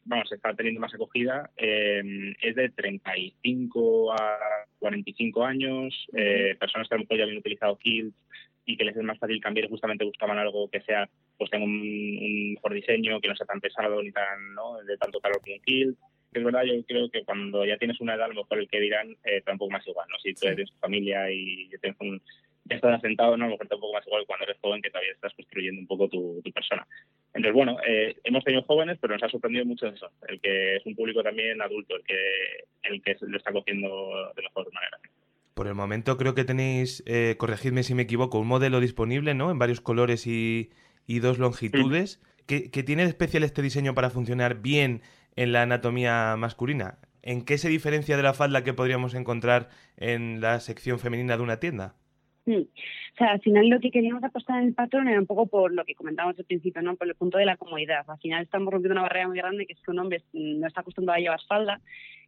vamos, 0.05 0.31
está 0.33 0.55
teniendo 0.55 0.81
más 0.81 0.95
acogida 0.95 1.51
es 1.57 2.55
de 2.57 2.69
35 2.71 4.13
a 4.13 4.39
45 4.79 5.45
años, 5.45 6.07
personas 6.59 6.89
que 6.89 6.95
a 6.95 6.99
lo 6.99 7.05
mejor 7.05 7.19
ya 7.19 7.25
habían 7.25 7.39
utilizado 7.39 7.77
kills 7.77 8.15
y 8.65 8.77
que 8.77 8.85
les 8.85 8.97
es 8.97 9.03
más 9.03 9.19
fácil 9.19 9.41
cambiar 9.41 9.69
justamente 9.69 10.05
buscaban 10.05 10.39
algo 10.39 10.69
que 10.69 10.81
sea 10.83 11.09
pues 11.37 11.51
tenga 11.51 11.65
un, 11.65 12.53
mejor 12.55 12.75
diseño 12.75 13.21
que 13.21 13.29
no 13.29 13.37
sea 13.37 13.47
tan 13.47 13.61
pesado 13.61 14.03
ni 14.03 14.13
tan 14.13 14.55
¿no? 14.55 14.77
de 14.85 14.97
tanto 14.99 15.21
calor 15.21 15.41
como 15.41 15.57
un 15.57 15.63
kill 15.63 15.97
es 16.33 16.45
verdad 16.45 16.63
yo 16.65 16.83
creo 16.85 17.11
que 17.11 17.25
cuando 17.25 17.65
ya 17.65 17.77
tienes 17.77 18.01
una 18.01 18.15
edad 18.15 18.27
a 18.27 18.29
lo 18.29 18.43
mejor 18.43 18.59
el 18.59 18.69
que 18.69 18.81
dirán 18.81 19.17
eh, 19.25 19.43
un 19.51 19.59
poco 19.59 19.73
más 19.73 19.87
igual 19.87 20.07
no 20.11 20.19
si 20.19 20.35
tú 20.35 20.47
eres 20.47 20.71
familia 20.81 21.31
y 21.31 21.69
tienes 21.81 22.01
un, 22.01 22.23
ya 22.65 22.77
estás 22.77 22.99
asentado 22.99 23.37
no 23.37 23.45
a 23.45 23.49
lo 23.49 23.53
mejor 23.53 23.67
está 23.67 23.77
un 23.77 23.81
poco 23.81 23.95
más 23.95 24.07
igual 24.07 24.25
cuando 24.27 24.45
eres 24.45 24.59
joven 24.61 24.83
que 24.83 24.91
todavía 24.91 25.13
estás 25.13 25.33
construyendo 25.35 25.81
un 25.81 25.87
poco 25.87 26.09
tu, 26.09 26.43
persona 26.55 26.87
entonces 27.35 27.53
bueno 27.53 27.77
eh, 27.87 28.17
hemos 28.25 28.45
tenido 28.45 28.63
jóvenes 28.63 28.99
pero 29.01 29.15
nos 29.15 29.23
ha 29.23 29.29
sorprendido 29.29 29.65
mucho 29.65 29.87
eso 29.87 30.11
el 30.29 30.41
que 30.41 30.77
es 30.77 30.87
un 30.87 30.95
público 30.95 31.23
también 31.23 31.61
adulto 31.61 31.97
el 31.97 32.05
que 32.05 32.65
el 32.85 33.03
que 33.03 33.17
lo 33.21 33.37
está 33.37 33.53
cogiendo 33.53 34.33
de 34.37 34.43
mejor 34.43 34.73
manera 34.73 34.99
por 35.55 35.67
el 35.67 35.75
momento 35.75 36.17
creo 36.17 36.35
que 36.35 36.45
tenéis, 36.45 37.03
eh, 37.07 37.37
corregidme 37.39 37.83
si 37.83 37.95
me 37.95 38.03
equivoco, 38.03 38.39
un 38.39 38.49
modelo 38.49 38.81
disponible, 38.81 39.35
¿no? 39.35 39.51
En 39.51 39.59
varios 39.59 39.81
colores 39.81 40.27
y, 40.27 40.71
dos 41.07 41.39
longitudes. 41.39 42.23
¿Qué, 42.47 42.69
tiene 42.69 43.03
de 43.03 43.11
especial 43.11 43.45
este 43.45 43.63
diseño 43.63 43.95
para 43.95 44.11
funcionar 44.11 44.63
bien 44.63 45.03
en 45.37 45.53
la 45.53 45.63
anatomía 45.63 46.35
masculina? 46.37 46.99
¿En 47.23 47.45
qué 47.45 47.59
se 47.59 47.69
diferencia 47.69 48.17
de 48.17 48.23
la 48.23 48.35
falda 48.35 48.65
que 48.65 48.73
podríamos 48.73 49.15
encontrar 49.15 49.69
en 49.97 50.41
la 50.41 50.59
sección 50.61 50.99
femenina 50.99 51.37
de 51.37 51.43
una 51.43 51.61
tienda? 51.61 51.97
O 52.47 53.17
sea, 53.17 53.33
al 53.33 53.41
final 53.41 53.69
lo 53.69 53.79
que 53.79 53.91
queríamos 53.91 54.25
apostar 54.25 54.61
en 54.61 54.69
el 54.69 54.75
patrón 54.75 55.09
era 55.09 55.21
un 55.21 55.27
poco 55.27 55.47
por 55.47 55.73
lo 55.73 55.85
que 55.85 55.95
comentábamos 55.95 56.39
al 56.39 56.45
principio, 56.45 56.83
¿no? 56.83 56.97
Por 56.97 57.07
el 57.07 57.15
punto 57.15 57.39
de 57.39 57.47
la 57.47 57.57
comodidad. 57.57 58.05
Al 58.09 58.19
final 58.19 58.43
estamos 58.43 58.73
rompiendo 58.73 58.95
una 58.95 59.03
barrera 59.03 59.29
muy 59.29 59.39
grande 59.39 59.67
que 59.67 59.75
es 59.75 59.81
que 59.81 59.91
un 59.91 59.99
hombre 60.01 60.23
no 60.33 60.67
está 60.67 60.81
acostumbrado 60.81 61.19
a 61.19 61.21
llevar 61.21 61.41
falda 61.47 61.81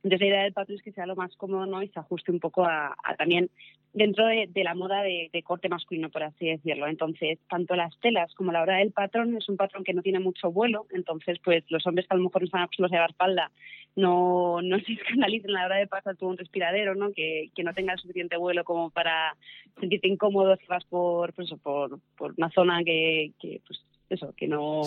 entonces 0.04 0.20
la 0.20 0.26
idea 0.26 0.42
del 0.42 0.52
patrón 0.52 0.76
es 0.76 0.82
que 0.82 0.92
sea 0.92 1.06
lo 1.06 1.16
más 1.16 1.34
cómodo 1.36 1.82
y 1.82 1.88
se 1.88 1.98
ajuste 1.98 2.30
un 2.30 2.38
poco 2.38 2.66
a, 2.66 2.94
también 3.16 3.50
dentro 3.94 4.26
de, 4.26 4.50
la 4.62 4.74
moda 4.74 5.02
de, 5.02 5.42
corte 5.42 5.70
masculino, 5.70 6.10
por 6.10 6.22
así 6.22 6.46
decirlo. 6.46 6.86
Entonces, 6.86 7.38
tanto 7.48 7.74
las 7.74 7.98
telas 8.00 8.34
como 8.34 8.52
la 8.52 8.60
hora 8.60 8.76
del 8.76 8.92
patrón 8.92 9.34
es 9.34 9.48
un 9.48 9.56
patrón 9.56 9.82
que 9.82 9.94
no 9.94 10.02
tiene 10.02 10.20
mucho 10.20 10.52
vuelo, 10.52 10.86
entonces 10.90 11.38
pues 11.42 11.64
los 11.70 11.86
hombres 11.86 12.06
que 12.06 12.14
a 12.14 12.18
lo 12.18 12.24
mejor 12.24 12.42
no 12.42 12.46
están 12.46 12.62
acostumbrados 12.62 12.92
a 12.92 12.96
llevar 12.96 13.14
falda 13.14 13.50
no, 13.96 14.60
no 14.62 14.78
se 14.80 14.92
escandalicen 14.92 15.50
a 15.50 15.60
la 15.60 15.66
hora 15.66 15.76
de 15.76 15.86
pasar 15.86 16.16
por 16.16 16.28
un 16.28 16.36
respiradero, 16.36 16.94
¿no? 16.94 17.12
Que, 17.12 17.50
que 17.54 17.62
no 17.62 17.74
tenga 17.74 17.96
suficiente 17.96 18.36
vuelo 18.36 18.64
como 18.64 18.90
para 18.90 19.36
sentirte 19.80 20.08
incómodo 20.08 20.56
si 20.56 20.66
vas 20.66 20.84
por, 20.84 21.32
pues, 21.32 21.50
por, 21.62 22.00
por 22.16 22.34
una 22.36 22.50
zona 22.50 22.82
que, 22.84 23.32
que 23.40 23.60
pues 23.66 23.84
eso, 24.10 24.32
que 24.36 24.46
no... 24.46 24.82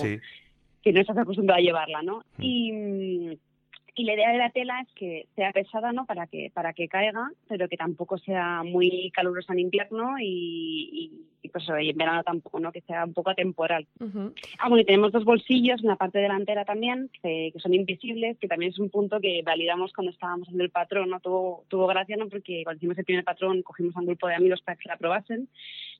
que 0.84 0.94
no 0.94 1.02
estás 1.02 1.18
acostumbrado 1.18 1.60
a 1.60 1.64
llevarla, 1.64 2.02
¿no? 2.02 2.24
Mm. 2.38 2.44
Y, 2.44 3.40
y 3.98 4.04
la 4.04 4.14
idea 4.14 4.32
de 4.32 4.38
la 4.38 4.52
tela 4.52 4.80
es 4.82 4.94
que 4.94 5.28
sea 5.36 5.52
pesada, 5.52 5.92
¿no? 5.92 6.06
Para 6.06 6.28
que, 6.28 6.52
para 6.54 6.74
que 6.74 6.88
caiga, 6.88 7.32
pero 7.48 7.68
que 7.68 7.78
tampoco 7.78 8.18
sea 8.20 8.62
muy 8.64 9.12
calurosa 9.12 9.54
en 9.54 9.60
invierno 9.60 10.20
y, 10.20 11.12
y, 11.42 11.50
pues 11.50 11.66
en 11.70 11.98
verano 11.98 12.24
tampoco, 12.24 12.60
¿no? 12.60 12.72
Que 12.72 12.82
sea 12.82 13.06
un 13.06 13.14
poco 13.14 13.32
atemporal. 13.32 13.88
Ah, 14.60 14.68
bueno, 14.68 14.82
y 14.82 14.86
tenemos 14.86 15.12
dos 15.12 15.24
bolsillos 15.24 15.82
en 15.82 15.88
la 15.88 15.96
parte 15.96 16.20
delantera 16.20 16.66
también, 16.66 17.10
que, 17.24 17.54
son 17.58 17.74
invisibles, 17.74 18.38
que 18.38 18.48
también 18.48 18.72
es 18.72 18.80
un 18.80 18.90
punto 18.90 19.20
que 19.20 19.42
validamos 19.44 19.94
cuando 19.94 20.12
estábamos 20.12 20.50
en 20.50 20.62
el 20.62 20.70
patrón, 20.70 21.10
¿no? 21.10 21.20
Tuvo, 21.20 21.64
tuvo 21.68 21.88
gracia, 21.88 22.18
¿no? 22.18 22.28
Porque 22.30 22.64
cuando 22.64 22.78
hicimos 22.78 22.98
el 22.98 23.06
primer 23.06 23.24
patrón 23.24 23.64
cogimos 23.64 23.96
a 23.96 24.00
un 24.00 24.08
grupo 24.08 24.28
de 24.28 24.36
amigos 24.36 24.62
para 24.62 24.78
que 24.78 24.90
la 24.90 24.98
probasen 24.98 25.48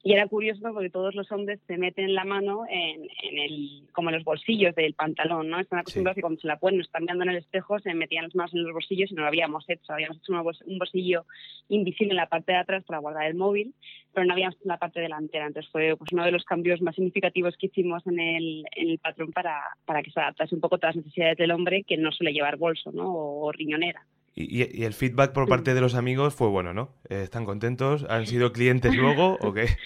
y 0.04 0.14
era 0.14 0.28
curioso 0.28 0.62
porque 0.74 0.90
todos 0.90 1.16
los 1.16 1.32
hombres 1.32 1.60
se 1.68 1.78
meten 1.78 2.14
la 2.14 2.24
mano 2.24 2.66
en, 2.70 3.08
en 3.24 3.38
el, 3.40 3.84
como 3.92 4.10
en 4.10 4.16
los 4.16 4.24
bolsillos 4.24 4.76
del 4.76 4.94
pantalón, 4.94 5.50
¿no? 5.50 5.60
Están 5.60 5.80
acostumbrados 5.80 6.16
sí. 6.16 6.20
y 6.20 6.22
cuando 6.22 6.40
se 6.40 6.48
la 6.48 6.60
ponen, 6.60 6.82
están 6.82 7.04
mirando 7.04 7.24
en 7.24 7.32
el 7.32 7.38
espejo, 7.38 7.80
se 7.88 7.96
metían 7.96 8.26
las 8.26 8.36
manos 8.36 8.54
en 8.54 8.64
los 8.64 8.74
bolsillos 8.74 9.12
y 9.12 9.16
no 9.16 9.22
lo 9.22 9.28
habíamos 9.28 9.68
hecho. 9.70 9.94
Habíamos 9.94 10.18
hecho 10.18 10.34
un 10.34 10.78
bolsillo 10.80 11.26
invisible 11.70 12.12
en 12.12 12.18
la 12.18 12.28
parte 12.28 12.52
de 12.52 12.58
atrás 12.58 12.84
para 12.86 13.00
guardar 13.00 13.28
el 13.28 13.36
móvil, 13.36 13.74
pero 14.14 14.26
no 14.26 14.34
habíamos 14.34 14.56
en 14.62 14.68
la 14.68 14.78
parte 14.78 15.00
delantera. 15.00 15.48
Entonces 15.48 15.72
fue 15.72 15.96
pues, 15.98 16.12
uno 16.12 16.26
de 16.26 16.32
los 16.32 16.44
cambios 16.44 16.82
más 16.82 16.96
significativos 16.96 17.56
que 17.58 17.68
hicimos 17.68 18.06
en 18.08 18.20
el, 18.20 18.66
en 18.76 18.90
el 18.90 19.00
patrón 19.00 19.32
para, 19.32 19.62
para 19.86 20.04
que 20.04 20.12
se 20.12 20.20
adaptase 20.20 20.56
un 20.56 20.62
poco 20.62 20.76
a 20.76 20.88
las 20.88 20.96
necesidades 20.96 21.38
del 21.38 21.52
hombre 21.52 21.84
que 21.84 21.98
no 21.98 22.12
suele 22.12 22.34
llevar 22.34 22.58
bolso 22.58 22.92
¿no? 22.92 23.06
o 23.08 23.52
riñonera. 23.52 24.06
Y, 24.40 24.84
el 24.84 24.94
feedback 24.94 25.34
por 25.34 25.50
parte 25.50 25.74
de 25.74 25.82
los 25.82 25.96
amigos 25.96 26.36
fue 26.36 26.48
bueno, 26.48 26.72
¿no? 26.72 26.92
Eh, 27.10 27.24
¿Están 27.24 27.44
contentos? 27.44 28.06
¿Han 28.08 28.28
sido 28.28 28.52
clientes 28.52 28.96
luego 28.96 29.36
o 29.42 29.52
qué? 29.52 29.66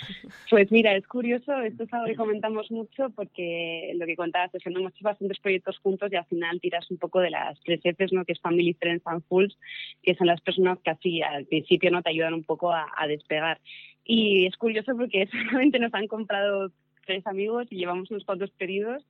Pues 0.49 0.69
mira, 0.71 0.93
es 0.95 1.07
curioso, 1.07 1.57
esto 1.61 1.83
es 1.83 1.93
algo 1.93 2.07
que 2.07 2.15
comentamos 2.15 2.69
mucho 2.71 3.09
porque 3.11 3.93
lo 3.95 4.05
que 4.05 4.17
contabas 4.17 4.53
es 4.53 4.61
que 4.61 4.69
hemos 4.69 4.93
hecho 4.93 5.03
bastantes 5.03 5.39
proyectos 5.39 5.77
juntos 5.79 6.11
y 6.11 6.17
al 6.17 6.25
final 6.25 6.59
tiras 6.59 6.89
un 6.91 6.97
poco 6.97 7.21
de 7.21 7.29
las 7.29 7.57
tres 7.63 7.79
Fs, 7.81 8.11
¿no? 8.11 8.25
Que 8.25 8.33
es 8.33 8.41
Family, 8.41 8.73
Friends 8.73 9.07
and 9.07 9.23
Fools, 9.23 9.57
que 10.03 10.15
son 10.15 10.27
las 10.27 10.41
personas 10.41 10.79
que 10.83 10.89
así 10.89 11.21
al 11.21 11.45
principio 11.45 11.89
no 11.91 12.01
te 12.01 12.09
ayudan 12.09 12.33
un 12.33 12.43
poco 12.43 12.73
a, 12.73 12.87
a 12.97 13.07
despegar. 13.07 13.61
Y 14.03 14.45
es 14.45 14.57
curioso 14.57 14.95
porque 14.97 15.27
solamente 15.31 15.79
nos 15.79 15.93
han 15.93 16.07
comprado 16.07 16.71
tres 17.05 17.25
amigos 17.27 17.67
y 17.69 17.77
llevamos 17.77 18.09
unos 18.11 18.25
cuantos 18.25 18.51
pedidos, 18.51 19.03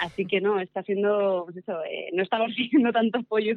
así 0.00 0.26
que 0.26 0.40
no, 0.40 0.60
está 0.60 0.82
siendo, 0.82 1.44
pues 1.46 1.58
eso, 1.58 1.82
eh, 1.84 2.10
no 2.12 2.22
estamos 2.22 2.48
recibiendo 2.56 2.92
tanto 2.92 3.18
apoyo 3.18 3.56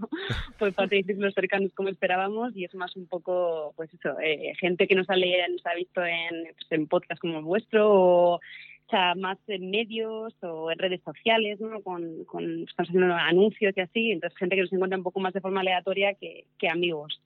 por 0.58 0.74
parte 0.74 1.04
de 1.04 1.14
los 1.16 1.34
cercanos 1.34 1.74
como 1.74 1.90
esperábamos 1.90 2.56
y 2.56 2.66
es 2.66 2.74
más 2.76 2.96
un 2.96 3.08
poco, 3.08 3.74
pues 3.76 3.94
eso, 3.94 4.20
eh, 4.20 4.54
gente 4.60 4.88
que 4.88 4.96
nos 4.96 5.10
ha, 5.10 5.16
leído, 5.16 5.48
nos 5.50 5.66
ha 5.66 5.76
visto 5.76 6.04
en, 6.04 6.44
pues, 6.56 6.72
en 6.72 6.88
podcast 6.88 7.22
como 7.22 7.40
el 7.40 7.46
vuestro 7.46 8.34
o 8.34 8.94
sea, 8.94 9.16
más 9.16 9.38
en 9.48 9.72
medios 9.72 10.34
o 10.42 10.70
en 10.70 10.78
redes 10.78 11.02
sociales, 11.06 11.62
¿no? 11.62 11.82
Con, 11.82 12.26
con 12.26 12.66
haciendo 12.78 13.14
anuncios 13.14 13.74
y 13.78 13.80
así, 13.80 14.12
entonces 14.12 14.38
gente 14.38 14.58
que 14.58 14.64
nos 14.64 14.74
encuentra 14.74 14.98
un 14.98 15.04
poco 15.04 15.22
más 15.22 15.34
de 15.34 15.40
forma 15.40 15.62
aleatoria 15.62 16.14
que 16.16 16.70
amigos. 16.70 17.22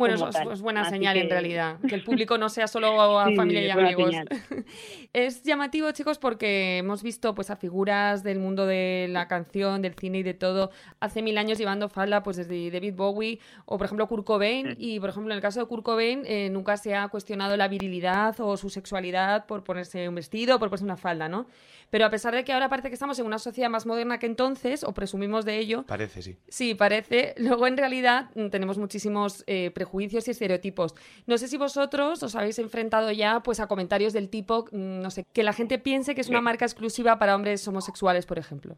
Bueno, 0.00 0.14
eso 0.14 0.28
es, 0.30 0.36
es, 0.54 0.62
buena 0.62 0.80
Así 0.80 0.90
señal 0.90 1.14
que... 1.14 1.20
en 1.20 1.30
realidad, 1.30 1.78
que 1.86 1.94
el 1.94 2.02
público 2.04 2.38
no 2.38 2.48
sea 2.48 2.66
solo 2.66 3.18
a 3.20 3.28
sí, 3.28 3.36
familia 3.36 3.66
y 3.66 3.70
amigos. 3.70 4.14
es 5.12 5.42
llamativo, 5.42 5.90
chicos, 5.92 6.18
porque 6.18 6.78
hemos 6.78 7.02
visto 7.02 7.34
pues 7.34 7.50
a 7.50 7.56
figuras 7.56 8.22
del 8.22 8.38
mundo 8.38 8.64
de 8.66 9.08
la 9.10 9.28
canción, 9.28 9.82
del 9.82 9.94
cine 9.94 10.18
y 10.18 10.22
de 10.22 10.34
todo 10.34 10.70
hace 11.00 11.20
mil 11.20 11.36
años 11.36 11.58
llevando 11.58 11.88
falda, 11.90 12.22
pues 12.22 12.38
desde 12.38 12.70
David 12.70 12.94
Bowie 12.94 13.40
o 13.66 13.76
por 13.76 13.84
ejemplo 13.84 14.08
Kurt 14.08 14.24
Cobain 14.24 14.68
sí. 14.70 14.76
y 14.78 15.00
por 15.00 15.10
ejemplo 15.10 15.32
en 15.32 15.36
el 15.36 15.42
caso 15.42 15.60
de 15.60 15.66
Kurt 15.66 15.84
Cobain 15.84 16.22
eh, 16.24 16.48
nunca 16.50 16.78
se 16.78 16.94
ha 16.94 17.08
cuestionado 17.08 17.56
la 17.56 17.68
virilidad 17.68 18.34
o 18.40 18.56
su 18.56 18.70
sexualidad 18.70 19.44
por 19.46 19.64
ponerse 19.64 20.08
un 20.08 20.14
vestido 20.14 20.56
o 20.56 20.58
por 20.58 20.70
ponerse 20.70 20.84
una 20.84 20.96
falda, 20.96 21.28
¿no? 21.28 21.46
Pero 21.90 22.06
a 22.06 22.10
pesar 22.10 22.34
de 22.34 22.44
que 22.44 22.52
ahora 22.52 22.68
parece 22.68 22.88
que 22.88 22.94
estamos 22.94 23.18
en 23.18 23.26
una 23.26 23.40
sociedad 23.40 23.68
más 23.68 23.84
moderna 23.84 24.18
que 24.18 24.26
entonces, 24.26 24.84
o 24.84 24.94
presumimos 24.94 25.44
de 25.44 25.58
ello. 25.58 25.82
Parece, 25.88 26.22
sí. 26.22 26.36
Sí, 26.48 26.76
parece. 26.76 27.34
Luego, 27.38 27.66
en 27.66 27.76
realidad, 27.76 28.30
tenemos 28.52 28.78
muchísimos 28.78 29.42
eh, 29.48 29.72
prejuicios 29.74 29.89
y 29.92 30.30
estereotipos. 30.30 30.94
No 31.26 31.38
sé 31.38 31.48
si 31.48 31.56
vosotros 31.56 32.22
os 32.22 32.34
habéis 32.36 32.58
enfrentado 32.58 33.10
ya 33.12 33.40
pues, 33.40 33.60
a 33.60 33.66
comentarios 33.66 34.12
del 34.12 34.28
tipo, 34.28 34.66
mm, 34.70 35.00
no 35.00 35.10
sé, 35.10 35.24
que 35.32 35.42
la 35.42 35.52
gente 35.52 35.78
piense 35.78 36.14
que 36.14 36.20
es 36.20 36.28
una 36.28 36.40
marca 36.40 36.64
exclusiva 36.64 37.18
para 37.18 37.34
hombres 37.34 37.66
homosexuales, 37.66 38.26
por 38.26 38.38
ejemplo. 38.38 38.76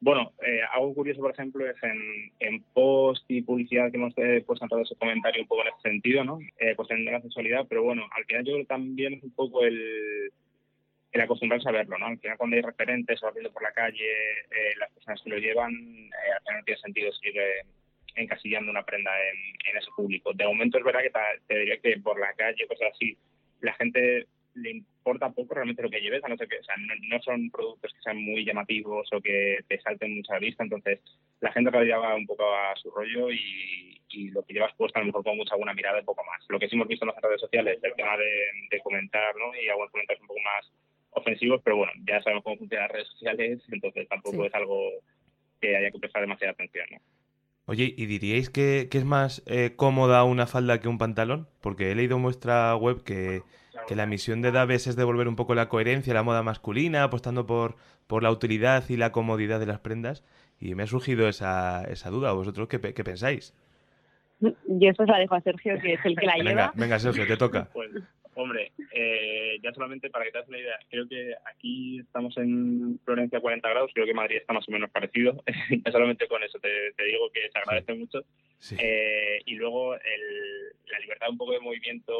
Bueno, 0.00 0.32
eh, 0.44 0.60
algo 0.74 0.94
curioso, 0.94 1.20
por 1.20 1.30
ejemplo, 1.30 1.64
es 1.68 1.80
en, 1.82 2.32
en, 2.40 2.62
post 2.74 3.24
y 3.28 3.42
publicidad 3.42 3.90
que 3.90 3.98
hemos 3.98 4.12
eh, 4.16 4.42
pues, 4.44 4.60
entrado 4.60 4.82
ese 4.82 4.96
comentario 4.96 5.42
un 5.42 5.48
poco 5.48 5.62
en 5.62 5.68
ese 5.68 5.80
sentido, 5.80 6.24
¿no? 6.24 6.40
Eh, 6.58 6.74
pues 6.74 6.90
en 6.90 7.04
la 7.04 7.20
sexualidad, 7.20 7.66
pero 7.68 7.84
bueno, 7.84 8.02
al 8.10 8.24
final 8.24 8.44
yo 8.44 8.52
creo 8.54 8.64
que 8.64 8.68
también 8.68 9.14
es 9.14 9.22
un 9.22 9.30
poco 9.30 9.62
el, 9.62 10.32
el 11.12 11.20
acostumbrarse 11.20 11.68
a 11.68 11.72
verlo, 11.72 11.98
¿no? 11.98 12.06
Al 12.06 12.18
final 12.18 12.38
cuando 12.38 12.56
hay 12.56 12.62
referentes 12.62 13.22
o 13.22 13.32
viendo 13.32 13.52
por 13.52 13.62
la 13.62 13.72
calle, 13.72 14.10
eh, 14.50 14.74
las 14.78 14.90
personas 14.92 15.20
que 15.22 15.30
lo 15.30 15.36
llevan, 15.36 15.72
eh, 15.72 16.32
al 16.34 16.42
final 16.42 16.58
no 16.58 16.64
tiene 16.64 16.80
sentido 16.80 17.12
seguir 17.12 17.40
encasillando 18.14 18.70
una 18.70 18.84
prenda 18.84 19.10
en, 19.28 19.70
en, 19.70 19.76
ese 19.76 19.90
público. 19.96 20.32
De 20.32 20.46
momento 20.46 20.78
es 20.78 20.84
verdad 20.84 21.00
que 21.02 21.12
te, 21.46 21.58
diría 21.58 21.78
que 21.78 21.98
por 22.00 22.18
la 22.18 22.32
calle, 22.34 22.66
cosas 22.66 22.92
así, 22.94 23.16
la 23.60 23.72
gente 23.74 24.26
le 24.54 24.70
importa 24.70 25.30
poco 25.30 25.54
realmente 25.54 25.82
lo 25.82 25.90
que 25.90 26.00
lleves, 26.00 26.22
a 26.24 26.28
no 26.28 26.36
ser 26.36 26.48
que, 26.48 26.58
o 26.58 26.64
sea, 26.64 26.76
no, 26.76 26.94
no, 27.08 27.22
son 27.22 27.50
productos 27.50 27.92
que 27.92 28.02
sean 28.02 28.22
muy 28.22 28.44
llamativos 28.44 29.08
o 29.12 29.20
que 29.20 29.60
te 29.66 29.80
salten 29.80 30.14
mucho 30.14 30.32
a 30.32 30.34
la 30.36 30.40
vista, 30.40 30.62
entonces 30.62 31.00
la 31.40 31.52
gente 31.52 31.70
realidad 31.70 32.00
va 32.00 32.14
un 32.14 32.26
poco 32.26 32.44
a 32.54 32.76
su 32.76 32.90
rollo 32.90 33.30
y, 33.30 34.00
y 34.10 34.30
lo 34.30 34.42
que 34.44 34.52
llevas 34.52 34.74
puesto 34.76 34.98
a 34.98 35.00
lo 35.00 35.06
mejor 35.06 35.24
con 35.24 35.36
mucha 35.36 35.54
alguna 35.54 35.72
mirada 35.72 36.00
un 36.00 36.04
poco 36.04 36.22
más. 36.24 36.44
Lo 36.48 36.58
que 36.58 36.68
sí 36.68 36.76
hemos 36.76 36.88
visto 36.88 37.04
en 37.04 37.12
las 37.12 37.22
redes 37.22 37.40
sociales, 37.40 37.78
el 37.82 37.94
tema 37.94 38.16
de, 38.16 38.50
de 38.70 38.80
comentar, 38.80 39.34
¿no? 39.36 39.54
Y 39.56 39.68
algunos 39.68 39.90
comentarios 39.90 40.20
un 40.20 40.28
poco 40.28 40.40
más 40.40 40.70
ofensivos, 41.12 41.60
pero 41.64 41.76
bueno, 41.76 41.92
ya 42.06 42.22
sabemos 42.22 42.44
cómo 42.44 42.56
funcionan 42.56 42.88
las 42.88 42.92
redes 42.92 43.08
sociales, 43.08 43.60
entonces 43.70 44.08
tampoco 44.08 44.42
sí. 44.42 44.46
es 44.46 44.54
algo 44.54 44.90
que 45.60 45.76
haya 45.76 45.90
que 45.90 45.98
prestar 45.98 46.22
demasiada 46.22 46.52
atención, 46.52 46.86
¿no? 46.90 46.98
Oye, 47.66 47.94
¿y 47.96 48.06
diríais 48.06 48.50
que, 48.50 48.88
que 48.90 48.98
es 48.98 49.04
más 49.04 49.42
eh, 49.46 49.74
cómoda 49.76 50.24
una 50.24 50.46
falda 50.46 50.80
que 50.80 50.88
un 50.88 50.98
pantalón? 50.98 51.48
Porque 51.60 51.90
he 51.90 51.94
leído 51.94 52.16
en 52.16 52.22
vuestra 52.22 52.74
web 52.76 53.04
que, 53.04 53.42
que 53.86 53.94
la 53.94 54.06
misión 54.06 54.42
de 54.42 54.50
Daves 54.50 54.86
es 54.86 54.96
devolver 54.96 55.28
un 55.28 55.36
poco 55.36 55.54
la 55.54 55.68
coherencia 55.68 56.12
a 56.12 56.14
la 56.14 56.22
moda 56.24 56.42
masculina, 56.42 57.04
apostando 57.04 57.46
por, 57.46 57.76
por 58.06 58.22
la 58.22 58.30
utilidad 58.30 58.84
y 58.88 58.96
la 58.96 59.12
comodidad 59.12 59.60
de 59.60 59.66
las 59.66 59.78
prendas. 59.78 60.24
Y 60.58 60.74
me 60.74 60.82
ha 60.82 60.86
surgido 60.86 61.28
esa, 61.28 61.84
esa 61.84 62.10
duda. 62.10 62.32
¿Vosotros 62.32 62.68
qué, 62.68 62.80
qué 62.80 63.04
pensáis? 63.04 63.54
Yo 64.40 64.90
eso 64.90 65.04
se 65.04 65.12
la 65.12 65.18
dejo 65.18 65.36
a 65.36 65.40
Sergio, 65.40 65.78
que 65.80 65.94
es 65.94 66.00
el 66.04 66.16
que 66.16 66.26
la 66.26 66.34
venga, 66.34 66.50
lleva. 66.50 66.72
Venga, 66.74 66.98
Sergio, 66.98 67.26
te 67.26 67.36
toca. 67.36 67.68
Pues, 67.72 67.90
hombre, 68.34 68.72
eh, 68.92 69.58
ya 69.62 69.72
solamente 69.72 70.10
para 70.10 70.24
que 70.24 70.32
te 70.32 70.38
hagas 70.38 70.48
una 70.48 70.58
idea, 70.58 70.78
creo 70.88 71.08
que 71.08 71.34
aquí 71.44 72.00
estamos 72.00 72.36
en 72.38 72.98
Florencia 73.04 73.40
40 73.40 73.68
grados, 73.68 73.90
creo 73.94 74.06
que 74.06 74.14
Madrid 74.14 74.36
está 74.36 74.52
más 74.52 74.68
o 74.68 74.72
menos 74.72 74.90
parecido. 74.90 75.42
ya 75.84 75.92
solamente 75.92 76.28
con 76.28 76.42
eso 76.42 76.58
te, 76.58 76.92
te 76.92 77.04
digo 77.04 77.30
que 77.32 77.50
se 77.50 77.58
agradece 77.58 77.92
sí. 77.92 77.98
mucho. 77.98 78.20
Sí. 78.58 78.76
Eh, 78.78 79.40
y 79.44 79.54
luego 79.56 79.94
el, 79.94 80.72
la 80.86 80.98
libertad 81.00 81.30
un 81.30 81.38
poco 81.38 81.52
de 81.52 81.60
movimiento 81.60 82.12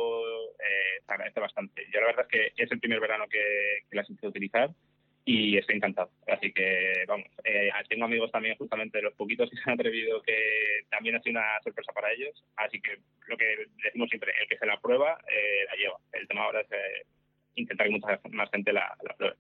eh, 0.59 1.01
se 1.07 1.13
agradece 1.13 1.41
bastante. 1.41 1.87
Yo 1.93 2.01
la 2.01 2.07
verdad 2.07 2.27
es 2.31 2.53
que 2.55 2.63
es 2.63 2.71
el 2.71 2.81
primer 2.81 3.01
verano 3.01 3.27
que, 3.29 3.41
que 3.89 3.97
las 3.97 4.09
hice 4.11 4.27
utilizar 4.27 4.71
y 5.25 5.57
estoy 5.57 5.77
encantado. 5.77 6.11
Así 6.27 6.53
que, 6.53 7.05
vamos, 7.07 7.27
eh, 7.45 7.71
tengo 7.89 8.05
amigos 8.05 8.31
también 8.33 8.57
justamente 8.57 8.99
de 8.99 9.05
los 9.05 9.15
poquitos 9.15 9.49
que 9.51 9.57
se 9.57 9.63
han 9.67 9.75
atrevido 9.75 10.21
que 10.23 10.37
también 10.91 11.17
ha 11.17 11.23
sido 11.23 11.39
una 11.39 11.61
sorpresa 11.63 11.93
para 11.93 12.13
ellos. 12.13 12.45
Así 12.57 12.81
que 12.81 12.99
lo 13.29 13.37
que 13.37 13.67
decimos 13.85 14.09
siempre, 14.09 14.33
el 14.41 14.49
que 14.49 14.59
se 14.59 14.67
la 14.67 14.81
prueba, 14.81 15.19
eh, 15.29 15.65
la 15.71 15.77
lleva. 15.77 15.99
El 16.13 16.27
tema 16.27 16.43
ahora 16.43 16.61
es 16.63 16.73
eh, 16.73 17.07
intentar 17.55 17.87
que 17.87 17.93
mucha 17.93 18.21
más 18.31 18.51
gente 18.51 18.73
la, 18.73 18.97
la 19.03 19.15
pruebe. 19.15 19.37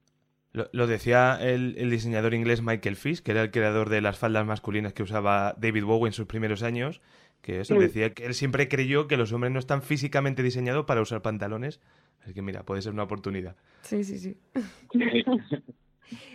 Lo, 0.53 0.87
decía 0.87 1.39
el, 1.41 1.77
el, 1.79 1.89
diseñador 1.89 2.35
inglés 2.35 2.61
Michael 2.61 2.97
Fish, 2.97 3.23
que 3.23 3.31
era 3.31 3.41
el 3.41 3.51
creador 3.51 3.89
de 3.89 4.03
las 4.03 4.19
faldas 4.19 4.45
masculinas 4.45 4.93
que 4.93 5.03
usaba 5.03 5.55
David 5.57 5.85
Bowie 5.85 6.09
en 6.09 6.13
sus 6.13 6.27
primeros 6.27 6.63
años, 6.63 7.01
que 7.43 7.61
eso, 7.61 7.75
decía 7.75 8.15
que 8.15 8.25
él 8.25 8.35
siempre 8.35 8.69
creyó 8.69 9.09
que 9.09 9.17
los 9.17 9.33
hombres 9.33 9.53
no 9.53 9.59
están 9.59 9.83
físicamente 9.83 10.43
diseñados 10.43 10.87
para 10.87 11.03
usar 11.03 11.23
pantalones, 11.23 11.81
así 12.23 12.33
que 12.33 12.41
mira, 12.41 12.65
puede 12.65 12.83
ser 12.83 12.93
una 12.93 13.03
oportunidad. 13.03 13.57
Sí, 13.83 14.05
sí, 14.05 14.19
sí. 14.19 14.37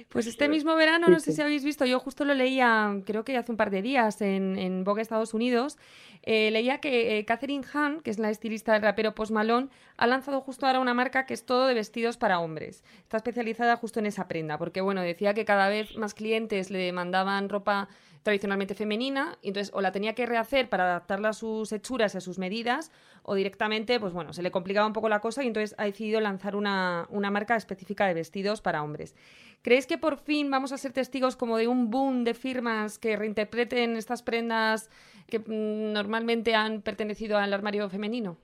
Pues 0.10 0.26
este 0.26 0.48
mismo 0.48 0.76
verano, 0.76 1.08
no 1.08 1.20
sé 1.20 1.34
si 1.34 1.42
habéis 1.42 1.64
visto, 1.64 1.86
yo 1.86 2.00
justo 2.00 2.26
lo 2.26 2.34
leía, 2.34 3.02
creo 3.06 3.24
que 3.24 3.38
hace 3.38 3.52
un 3.52 3.58
par 3.58 3.70
de 3.70 3.82
días, 3.82 4.22
en, 4.22 4.58
en 4.58 4.84
Vogue 4.84 5.02
Estados 5.02 5.34
Unidos, 5.34 5.78
eh, 6.24 6.50
leía 6.50 6.80
que 6.80 7.18
eh, 7.18 7.26
Catherine 7.26 7.66
Hahn, 7.74 8.02
que 8.02 8.10
es 8.10 8.18
la 8.18 8.30
estilista 8.30 8.74
del 8.74 8.82
rapero 8.82 9.14
Post 9.14 9.32
Malone, 9.32 9.68
ha 9.98 10.08
lanzado 10.08 10.42
justo 10.42 10.66
ahora 10.66 10.80
una 10.80 10.94
marca 10.94 11.26
que 11.26 11.34
es 11.34 11.46
todo 11.46 11.68
de 11.68 11.74
vestidos 11.74 12.18
para 12.18 12.40
hombres. 12.40 12.84
Está 13.00 13.18
especializada 13.18 13.76
justo 13.76 14.00
en 14.00 14.06
esa 14.06 14.28
prenda, 14.28 14.58
porque 14.58 14.82
bueno, 14.82 15.02
decía 15.02 15.34
que 15.34 15.46
cada 15.46 15.70
vez 15.70 15.96
más 15.98 16.14
clientes 16.14 16.72
le 16.72 16.80
demandaban 16.80 17.50
ropa 17.50 17.90
tradicionalmente 18.28 18.76
femenina, 18.76 19.38
y 19.42 19.48
entonces 19.48 19.74
o 19.74 19.80
la 19.80 19.94
tenía 19.94 20.14
que 20.14 20.26
rehacer 20.26 20.68
para 20.68 20.84
adaptarla 20.84 21.30
a 21.30 21.34
sus 21.34 21.72
hechuras 21.72 22.14
y 22.14 22.18
a 22.18 22.20
sus 22.20 22.38
medidas, 22.40 22.92
o 23.24 23.36
directamente, 23.36 24.02
pues 24.02 24.12
bueno, 24.12 24.34
se 24.34 24.42
le 24.42 24.52
complicaba 24.52 24.86
un 24.86 24.92
poco 24.92 25.08
la 25.08 25.22
cosa 25.22 25.46
y 25.46 25.48
entonces 25.48 25.76
ha 25.78 25.86
decidido 25.86 26.20
lanzar 26.20 26.58
una, 26.58 27.08
una 27.10 27.32
marca 27.32 27.56
específica 27.56 28.06
de 28.06 28.14
vestidos 28.14 28.60
para 28.60 28.84
hombres. 28.84 29.16
¿Creéis 29.62 29.88
que 29.88 29.98
por 29.98 30.18
fin 30.18 30.52
vamos 30.52 30.74
a 30.74 30.78
ser 30.78 30.92
testigos 30.92 31.38
como 31.38 31.56
de 31.56 31.70
un 31.70 31.90
boom 31.90 32.26
de 32.26 32.34
firmas 32.34 33.00
que 33.00 33.16
reinterpreten 33.16 33.96
estas 33.96 34.24
prendas 34.24 34.90
que 35.28 35.40
mm, 35.40 35.94
normalmente 35.94 36.54
han 36.54 36.82
pertenecido 36.82 37.38
al 37.38 37.54
armario 37.54 37.90
femenino? 37.90 38.36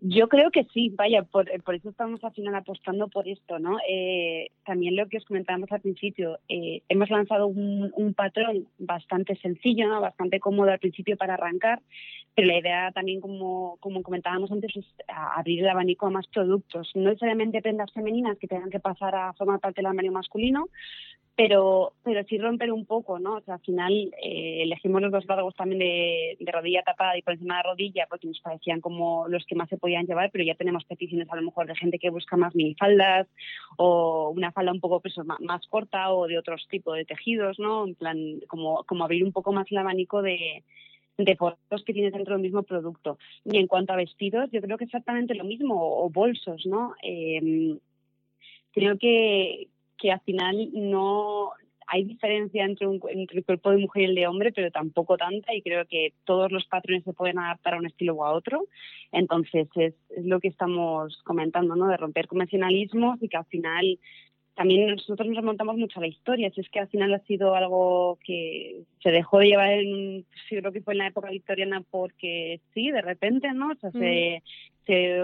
Yo 0.00 0.28
creo 0.28 0.50
que 0.50 0.64
sí, 0.74 0.92
vaya, 0.96 1.22
por, 1.22 1.48
por, 1.62 1.76
eso 1.76 1.90
estamos 1.90 2.24
al 2.24 2.32
final 2.32 2.56
apostando 2.56 3.06
por 3.06 3.28
esto, 3.28 3.60
¿no? 3.60 3.78
Eh, 3.88 4.48
también 4.64 4.96
lo 4.96 5.06
que 5.06 5.18
os 5.18 5.24
comentábamos 5.24 5.70
al 5.70 5.80
principio, 5.80 6.40
eh, 6.48 6.82
hemos 6.88 7.10
lanzado 7.10 7.46
un, 7.46 7.92
un, 7.94 8.12
patrón 8.12 8.66
bastante 8.78 9.36
sencillo, 9.36 9.86
¿no? 9.86 10.00
Bastante 10.00 10.40
cómodo 10.40 10.72
al 10.72 10.80
principio 10.80 11.16
para 11.16 11.34
arrancar, 11.34 11.80
pero 12.34 12.48
la 12.48 12.58
idea 12.58 12.90
también, 12.90 13.20
como, 13.20 13.76
como 13.78 14.02
comentábamos 14.02 14.50
antes, 14.50 14.76
es 14.76 14.86
abrir 15.06 15.60
el 15.60 15.68
abanico 15.68 16.06
a 16.06 16.10
más 16.10 16.26
productos, 16.26 16.90
no 16.96 17.10
necesariamente 17.10 17.62
prendas 17.62 17.92
femeninas 17.92 18.38
que 18.38 18.48
tengan 18.48 18.70
que 18.70 18.80
pasar 18.80 19.14
a 19.14 19.32
formar 19.34 19.60
parte 19.60 19.80
del 19.80 19.86
armario 19.86 20.10
masculino, 20.10 20.70
pero 21.36 21.92
pero 22.02 22.22
sí 22.24 22.38
romper 22.38 22.72
un 22.72 22.84
poco, 22.84 23.18
¿no? 23.18 23.36
O 23.36 23.40
sea, 23.40 23.54
al 23.54 23.60
final 23.60 23.92
eh, 24.22 24.62
elegimos 24.62 25.00
los 25.00 25.12
dos 25.12 25.24
largos 25.26 25.54
también 25.54 25.78
de, 25.78 26.36
de, 26.38 26.52
rodilla 26.52 26.82
tapada 26.82 27.16
y 27.16 27.22
por 27.22 27.34
encima 27.34 27.56
de 27.56 27.62
rodilla 27.62 28.06
porque 28.08 28.26
nos 28.26 28.40
parecían 28.40 28.80
como 28.80 29.26
los 29.28 29.44
que 29.46 29.54
más 29.54 29.68
se 29.68 29.78
podían 29.78 30.06
llevar, 30.06 30.30
pero 30.30 30.44
ya 30.44 30.54
tenemos 30.54 30.84
peticiones 30.84 31.30
a 31.30 31.36
lo 31.36 31.42
mejor 31.42 31.66
de 31.66 31.76
gente 31.76 31.98
que 31.98 32.10
busca 32.10 32.36
más 32.36 32.54
minifaldas 32.54 33.28
o 33.76 34.30
una 34.30 34.52
falda 34.52 34.72
un 34.72 34.80
poco 34.80 35.00
pues, 35.00 35.16
más, 35.24 35.40
más, 35.40 35.66
corta 35.68 36.12
o 36.12 36.26
de 36.26 36.38
otros 36.38 36.66
tipos 36.68 36.96
de 36.96 37.04
tejidos, 37.04 37.58
¿no? 37.58 37.86
En 37.86 37.94
plan, 37.94 38.40
como, 38.48 38.84
como 38.84 39.04
abrir 39.04 39.24
un 39.24 39.32
poco 39.32 39.52
más 39.52 39.70
el 39.70 39.78
abanico 39.78 40.20
de, 40.20 40.62
de 41.18 41.36
fotos 41.36 41.84
que 41.84 41.92
tienes 41.92 42.12
dentro 42.12 42.34
del 42.34 42.42
mismo 42.42 42.62
producto. 42.62 43.18
Y 43.44 43.58
en 43.58 43.66
cuanto 43.66 43.92
a 43.92 43.96
vestidos, 43.96 44.50
yo 44.50 44.60
creo 44.60 44.78
que 44.78 44.84
exactamente 44.84 45.34
lo 45.34 45.44
mismo, 45.44 45.74
o, 45.80 46.10
bolsos, 46.10 46.66
¿no? 46.66 46.94
Eh, 47.02 47.78
creo 48.72 48.98
que, 48.98 49.68
que 50.02 50.10
al 50.10 50.20
final 50.20 50.68
no 50.72 51.52
hay 51.86 52.04
diferencia 52.04 52.64
entre, 52.64 52.88
un, 52.88 53.00
entre 53.08 53.38
el 53.38 53.44
cuerpo 53.44 53.70
de 53.70 53.76
mujer 53.76 54.02
y 54.02 54.06
el 54.06 54.14
de 54.16 54.26
hombre, 54.26 54.52
pero 54.52 54.70
tampoco 54.70 55.16
tanta, 55.16 55.54
y 55.54 55.62
creo 55.62 55.86
que 55.86 56.12
todos 56.24 56.50
los 56.50 56.66
patrones 56.66 57.04
se 57.04 57.12
pueden 57.12 57.38
adaptar 57.38 57.74
a 57.74 57.78
un 57.78 57.86
estilo 57.86 58.14
o 58.14 58.24
a 58.24 58.32
otro. 58.32 58.66
Entonces, 59.12 59.68
es, 59.76 59.94
lo 60.24 60.40
que 60.40 60.48
estamos 60.48 61.22
comentando, 61.22 61.76
¿no? 61.76 61.86
De 61.86 61.96
romper 61.96 62.26
convencionalismos 62.26 63.22
y 63.22 63.28
que 63.28 63.36
al 63.36 63.44
final 63.44 63.98
también 64.54 64.86
nosotros 64.86 65.28
nos 65.28 65.36
remontamos 65.36 65.76
mucho 65.76 65.98
a 65.98 66.02
la 66.02 66.08
historia, 66.08 66.50
si 66.50 66.60
es 66.60 66.68
que 66.68 66.80
al 66.80 66.88
final 66.88 67.14
ha 67.14 67.20
sido 67.20 67.54
algo 67.54 68.18
que 68.24 68.82
se 69.02 69.10
dejó 69.10 69.38
de 69.38 69.46
llevar 69.46 69.70
en, 69.70 70.26
yo 70.50 70.72
que 70.72 70.82
fue 70.82 70.94
en 70.94 70.98
la 70.98 71.06
época 71.06 71.30
victoriana 71.30 71.82
porque 71.90 72.60
sí, 72.74 72.90
de 72.90 73.00
repente, 73.02 73.52
¿no? 73.52 73.70
O 73.70 73.74
sea, 73.76 73.90
mm. 73.90 73.98
se, 73.98 74.42
se, 74.86 75.20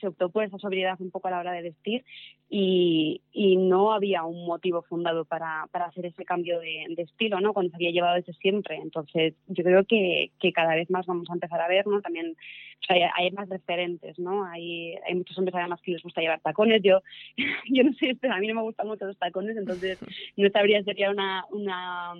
se, 0.00 0.06
optó 0.06 0.30
por 0.30 0.44
esa 0.44 0.58
sobriedad 0.58 1.00
un 1.00 1.10
poco 1.10 1.28
a 1.28 1.32
la 1.32 1.40
hora 1.40 1.52
de 1.52 1.62
vestir 1.62 2.04
y, 2.48 3.22
y 3.32 3.56
no 3.56 3.92
había 3.92 4.24
un 4.24 4.46
motivo 4.46 4.82
fundado 4.82 5.24
para, 5.24 5.66
para 5.70 5.86
hacer 5.86 6.06
ese 6.06 6.24
cambio 6.24 6.60
de, 6.60 6.86
de, 6.94 7.02
estilo, 7.02 7.40
¿no? 7.40 7.52
Cuando 7.52 7.70
se 7.70 7.76
había 7.76 7.90
llevado 7.90 8.16
desde 8.16 8.32
siempre. 8.34 8.76
Entonces, 8.76 9.34
yo 9.46 9.64
creo 9.64 9.84
que, 9.84 10.32
que 10.40 10.52
cada 10.52 10.74
vez 10.74 10.90
más 10.90 11.06
vamos 11.06 11.28
a 11.30 11.34
empezar 11.34 11.60
a 11.60 11.68
ver, 11.68 11.86
¿no? 11.86 12.00
También 12.00 12.36
o 12.82 12.84
sea, 12.84 13.12
hay, 13.16 13.30
más 13.30 13.48
referentes, 13.48 14.18
¿no? 14.18 14.44
Hay, 14.44 14.94
hay 15.06 15.14
muchos 15.14 15.38
hombres 15.38 15.54
además 15.54 15.80
que 15.82 15.92
les 15.92 16.02
gusta 16.02 16.20
llevar 16.20 16.40
tacones. 16.40 16.82
Yo, 16.82 17.00
yo 17.70 17.84
no 17.84 17.92
sé, 17.94 18.16
pero 18.20 18.34
a 18.34 18.38
mí 18.38 18.48
no 18.48 18.54
me 18.54 18.62
gustan 18.62 18.88
mucho 18.88 19.06
los 19.06 19.18
tacones, 19.18 19.56
entonces 19.56 19.98
no 20.36 20.50
sabría 20.50 20.78
si 20.80 20.84
sería 20.84 21.10
una, 21.10 21.44
una 21.50 22.14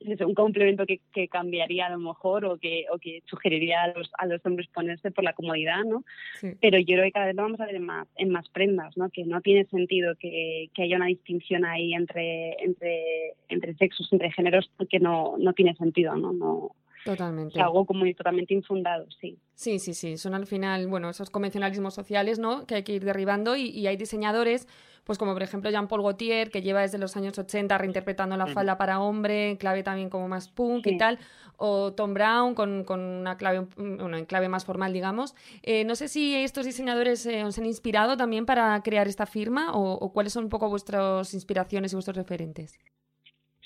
un 0.00 0.34
complemento 0.34 0.86
que, 0.86 1.00
que, 1.12 1.28
cambiaría 1.28 1.86
a 1.86 1.90
lo 1.90 1.98
mejor 1.98 2.44
o 2.44 2.56
que, 2.58 2.86
o 2.92 2.98
que 2.98 3.22
sugeriría 3.26 3.82
a 3.82 3.88
los, 3.88 4.10
a 4.18 4.26
los 4.26 4.44
hombres 4.46 4.68
ponerse 4.68 5.10
por 5.10 5.24
la 5.24 5.32
comodidad, 5.32 5.84
¿no? 5.84 6.04
Sí. 6.40 6.52
Pero 6.60 6.78
yo 6.78 6.94
creo 6.94 7.04
que 7.04 7.12
cada 7.12 7.26
vez 7.26 7.36
lo 7.36 7.42
vamos 7.42 7.60
a 7.60 7.66
ver 7.66 7.76
en 7.76 7.84
más, 7.84 8.08
en 8.16 8.30
más 8.30 8.48
prendas, 8.48 8.96
¿no? 8.96 9.10
Que 9.10 9.24
no 9.24 9.40
tiene 9.40 9.66
sentido 9.66 10.14
que, 10.18 10.70
que 10.74 10.82
haya 10.82 10.96
una 10.96 11.06
distinción 11.06 11.64
ahí 11.64 11.94
entre, 11.94 12.56
entre, 12.62 13.34
entre 13.48 13.74
sexos, 13.74 14.08
entre 14.12 14.32
géneros, 14.32 14.70
porque 14.76 14.98
no, 14.98 15.34
no 15.38 15.52
tiene 15.52 15.74
sentido, 15.76 16.16
¿no? 16.16 16.32
no 16.32 16.74
Totalmente. 17.04 17.58
Es 17.58 17.64
algo 17.64 17.86
como 17.86 18.04
totalmente 18.14 18.54
infundado, 18.54 19.06
sí. 19.20 19.38
Sí, 19.54 19.78
sí, 19.78 19.94
sí. 19.94 20.16
Son 20.16 20.34
al 20.34 20.46
final, 20.46 20.86
bueno, 20.86 21.08
esos 21.08 21.30
convencionalismos 21.30 21.94
sociales, 21.94 22.38
¿no? 22.38 22.66
Que 22.66 22.76
hay 22.76 22.82
que 22.82 22.92
ir 22.92 23.04
derribando 23.04 23.56
y, 23.56 23.68
y 23.68 23.86
hay 23.86 23.96
diseñadores 23.96 24.66
pues 25.10 25.18
como 25.18 25.32
por 25.32 25.42
ejemplo 25.42 25.68
Jean-Paul 25.72 26.02
Gaultier, 26.02 26.52
que 26.52 26.62
lleva 26.62 26.82
desde 26.82 26.96
los 26.96 27.16
años 27.16 27.36
80 27.36 27.76
reinterpretando 27.78 28.36
la 28.36 28.46
falda 28.46 28.78
para 28.78 29.00
hombre, 29.00 29.50
en 29.50 29.56
clave 29.56 29.82
también 29.82 30.08
como 30.08 30.28
más 30.28 30.46
punk 30.46 30.84
sí. 30.84 30.90
y 30.90 30.98
tal, 30.98 31.18
o 31.56 31.92
Tom 31.94 32.14
Brown 32.14 32.54
con, 32.54 32.84
con 32.84 33.00
una 33.00 33.36
clave 33.36 33.66
una 33.76 34.20
en 34.20 34.24
clave 34.24 34.48
más 34.48 34.64
formal, 34.64 34.92
digamos. 34.92 35.34
Eh, 35.64 35.84
no 35.84 35.96
sé 35.96 36.06
si 36.06 36.36
estos 36.36 36.64
diseñadores 36.64 37.26
eh, 37.26 37.42
os 37.42 37.58
han 37.58 37.66
inspirado 37.66 38.16
también 38.16 38.46
para 38.46 38.80
crear 38.84 39.08
esta 39.08 39.26
firma 39.26 39.72
o, 39.72 39.94
o 39.94 40.12
cuáles 40.12 40.32
son 40.32 40.44
un 40.44 40.48
poco 40.48 40.68
vuestras 40.68 41.34
inspiraciones 41.34 41.90
y 41.90 41.96
vuestros 41.96 42.16
referentes. 42.16 42.78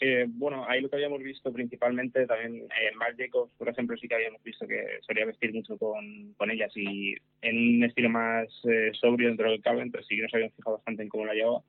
Eh, 0.01 0.27
bueno, 0.29 0.65
ahí 0.69 0.81
lo 0.81 0.89
que 0.89 0.97
habíamos 0.97 1.23
visto 1.23 1.53
principalmente, 1.53 2.27
también 2.27 2.57
en 2.57 2.65
eh, 2.65 2.95
Marc 2.97 3.17
Jacobs, 3.17 3.53
por 3.57 3.69
ejemplo, 3.69 3.97
sí 3.97 4.09
que 4.09 4.17
habíamos 4.17 4.43
visto 4.43 4.67
que 4.67 4.99
solía 5.03 5.25
vestir 5.25 5.55
mucho 5.55 5.79
con, 5.79 6.51
ellas 6.51 6.73
y 6.77 7.15
en 7.43 7.77
un 7.77 7.85
estilo 7.85 8.11
más 8.11 8.49
eh, 8.65 8.91
sobrio 9.01 9.29
dentro 9.29 9.51
del 9.51 9.63
cable, 9.63 9.83
entonces 9.83 10.09
sí 10.09 10.17
que 10.17 10.23
nos 10.23 10.35
habíamos 10.35 10.57
fijado 10.57 10.77
bastante 10.77 11.03
en 11.03 11.09
cómo 11.09 11.27
la 11.27 11.35
llevaba. 11.35 11.63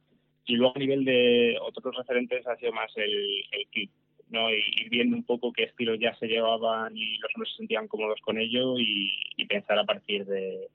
Y 0.46 0.56
luego 0.56 0.76
a 0.76 0.80
nivel 0.80 1.06
de 1.06 1.58
otros 1.62 1.96
referentes 1.96 2.46
ha 2.48 2.58
sido 2.58 2.72
más 2.74 2.92
el, 2.98 3.44
el 3.52 3.68
kit, 3.72 3.92
¿no? 4.30 4.50
Y 4.52 4.90
viendo 4.90 5.16
un 5.16 5.24
poco 5.24 5.54
qué 5.54 5.64
estilos 5.64 6.00
ya 6.00 6.16
se 6.16 6.28
llevaban 6.28 6.96
y 6.98 7.18
los 7.20 7.32
hombres 7.36 7.52
se 7.52 7.58
sentían 7.58 7.88
cómodos 7.88 8.20
con 8.22 8.38
ello 8.38 8.78
y, 8.80 9.12
y 9.38 9.46
pensar 9.46 9.80
a 9.80 9.86
partir 9.86 10.26
de, 10.26 10.68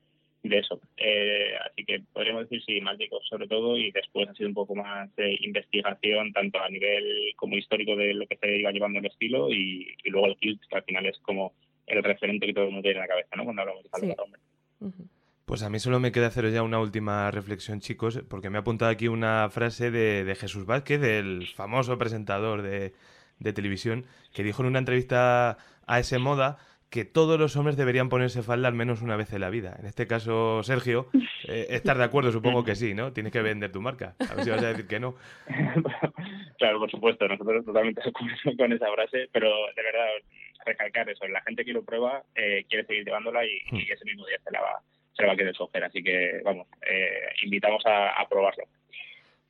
de 0.42 0.58
eso. 0.58 0.80
Eh, 0.96 1.52
así 1.64 1.84
que 1.84 2.02
podríamos 2.12 2.48
decir 2.48 2.62
sí, 2.64 2.80
mágicos 2.80 3.26
sobre 3.28 3.46
todo 3.46 3.76
y 3.76 3.90
después 3.90 4.28
ha 4.28 4.34
sido 4.34 4.48
un 4.48 4.54
poco 4.54 4.74
más 4.74 5.14
de 5.16 5.36
investigación 5.40 6.32
tanto 6.32 6.58
a 6.60 6.68
nivel 6.68 7.32
como 7.36 7.56
histórico 7.56 7.94
de 7.96 8.14
lo 8.14 8.26
que 8.26 8.36
se 8.36 8.56
iba 8.56 8.70
llevando 8.70 8.98
el 9.00 9.06
estilo 9.06 9.50
y, 9.50 9.94
y 10.02 10.10
luego 10.10 10.28
el 10.28 10.36
kilt 10.36 10.62
que 10.68 10.76
al 10.76 10.84
final 10.84 11.06
es 11.06 11.18
como 11.18 11.52
el 11.86 12.02
referente 12.02 12.46
que 12.46 12.54
todo 12.54 12.64
el 12.64 12.70
mundo 12.70 12.82
tiene 12.82 12.98
en 13.00 13.02
la 13.02 13.08
cabeza, 13.08 13.36
¿no? 13.36 13.44
Cuando 13.44 13.62
hablamos 13.62 13.84
de 13.84 13.90
sí. 14.00 14.14
hombre. 14.16 14.40
Uh 14.80 14.86
-huh. 14.86 15.08
Pues 15.44 15.64
a 15.64 15.68
mí 15.70 15.80
solo 15.80 15.98
me 15.98 16.12
queda 16.12 16.28
hacer 16.28 16.48
ya 16.52 16.62
una 16.62 16.78
última 16.78 17.28
reflexión, 17.32 17.80
chicos, 17.80 18.22
porque 18.28 18.50
me 18.50 18.58
ha 18.58 18.60
apuntado 18.60 18.90
aquí 18.90 19.08
una 19.08 19.50
frase 19.50 19.90
de, 19.90 20.22
de 20.22 20.34
Jesús 20.36 20.64
Vázquez, 20.64 21.00
del 21.00 21.48
famoso 21.48 21.98
presentador 21.98 22.62
de, 22.62 22.92
de 23.40 23.52
televisión, 23.52 24.06
que 24.32 24.44
dijo 24.44 24.62
en 24.62 24.68
una 24.68 24.78
entrevista 24.78 25.58
a 25.88 25.98
ese 25.98 26.18
moda 26.20 26.58
que 26.90 27.04
todos 27.04 27.38
los 27.38 27.56
hombres 27.56 27.76
deberían 27.76 28.08
ponerse 28.08 28.42
falda 28.42 28.66
al 28.66 28.74
menos 28.74 29.00
una 29.00 29.16
vez 29.16 29.32
en 29.32 29.40
la 29.40 29.50
vida. 29.50 29.76
En 29.78 29.86
este 29.86 30.06
caso, 30.06 30.62
Sergio, 30.64 31.06
eh, 31.48 31.68
¿estás 31.70 31.96
de 31.96 32.04
acuerdo? 32.04 32.32
Supongo 32.32 32.64
que 32.64 32.74
sí, 32.74 32.94
¿no? 32.94 33.12
Tienes 33.12 33.32
que 33.32 33.42
vender 33.42 33.70
tu 33.70 33.80
marca. 33.80 34.16
A 34.18 34.34
ver 34.34 34.44
si 34.44 34.50
vas 34.50 34.62
a 34.62 34.68
decir 34.68 34.88
que 34.88 34.98
no. 34.98 35.14
claro, 36.58 36.80
por 36.80 36.90
supuesto, 36.90 37.28
nosotros 37.28 37.64
totalmente 37.64 38.02
de 38.02 38.08
acuerdo 38.08 38.56
con 38.58 38.72
esa 38.72 38.92
frase, 38.92 39.28
pero 39.32 39.48
de 39.76 39.82
verdad, 39.82 40.08
recalcar 40.66 41.08
eso, 41.08 41.26
la 41.28 41.42
gente 41.42 41.64
que 41.64 41.72
lo 41.72 41.84
prueba 41.84 42.22
eh, 42.34 42.64
quiere 42.68 42.84
seguir 42.86 43.04
llevándola 43.04 43.44
y, 43.46 43.62
y, 43.70 43.90
ese 43.90 44.04
mismo 44.04 44.26
día 44.26 44.38
se 44.44 44.50
la 44.50 44.60
va, 44.60 44.82
se 45.14 45.22
la 45.22 45.28
va 45.28 45.34
a 45.34 45.36
querer 45.36 45.54
coger. 45.56 45.84
Así 45.84 46.02
que, 46.02 46.40
vamos, 46.44 46.66
eh, 46.82 47.34
invitamos 47.44 47.86
a, 47.86 48.20
a 48.20 48.28
probarlo. 48.28 48.64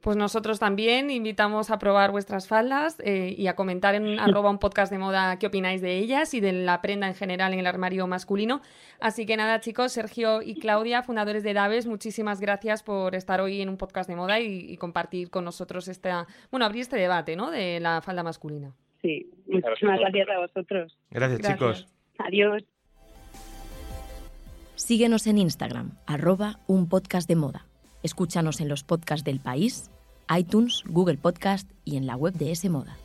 Pues 0.00 0.16
nosotros 0.16 0.58
también 0.58 1.10
invitamos 1.10 1.70
a 1.70 1.78
probar 1.78 2.10
vuestras 2.10 2.48
faldas 2.48 2.98
eh, 3.04 3.34
y 3.36 3.48
a 3.48 3.54
comentar 3.54 3.94
en 3.94 4.18
arroba 4.20 4.50
un 4.50 4.58
podcast 4.58 4.90
de 4.90 4.98
moda 4.98 5.38
qué 5.38 5.46
opináis 5.46 5.82
de 5.82 5.98
ellas 5.98 6.32
y 6.32 6.40
de 6.40 6.52
la 6.52 6.80
prenda 6.80 7.06
en 7.06 7.14
general 7.14 7.52
en 7.52 7.60
el 7.60 7.66
armario 7.66 8.06
masculino. 8.06 8.62
Así 8.98 9.26
que 9.26 9.36
nada, 9.36 9.60
chicos, 9.60 9.92
Sergio 9.92 10.40
y 10.40 10.58
Claudia, 10.58 11.02
fundadores 11.02 11.42
de 11.42 11.52
Daves, 11.52 11.86
muchísimas 11.86 12.40
gracias 12.40 12.82
por 12.82 13.14
estar 13.14 13.40
hoy 13.40 13.60
en 13.60 13.68
un 13.68 13.76
podcast 13.76 14.08
de 14.08 14.16
moda 14.16 14.40
y, 14.40 14.72
y 14.72 14.76
compartir 14.78 15.30
con 15.30 15.44
nosotros 15.44 15.88
esta, 15.88 16.26
bueno, 16.50 16.64
abrir 16.64 16.82
este 16.82 16.96
debate, 16.96 17.36
¿no? 17.36 17.50
De 17.50 17.78
la 17.80 18.00
falda 18.00 18.22
masculina. 18.22 18.72
Sí, 19.02 19.30
muchísimas 19.46 19.98
gracias 20.00 20.28
a 20.28 20.38
vosotros. 20.38 20.98
Gracias, 21.10 21.40
gracias. 21.40 21.58
chicos. 21.58 21.86
Adiós. 22.18 22.64
Síguenos 24.76 25.26
en 25.26 25.38
Instagram, 25.38 25.92
arroba 26.06 26.58
un 26.66 26.88
podcast 26.88 27.28
de 27.28 27.36
moda. 27.36 27.69
Escúchanos 28.02 28.60
en 28.60 28.68
los 28.68 28.82
podcasts 28.82 29.24
del 29.24 29.40
país, 29.40 29.90
iTunes, 30.34 30.84
Google 30.86 31.18
Podcast 31.18 31.68
y 31.84 31.96
en 31.96 32.06
la 32.06 32.16
web 32.16 32.34
de 32.34 32.52
S 32.52 32.68
Moda. 32.68 32.96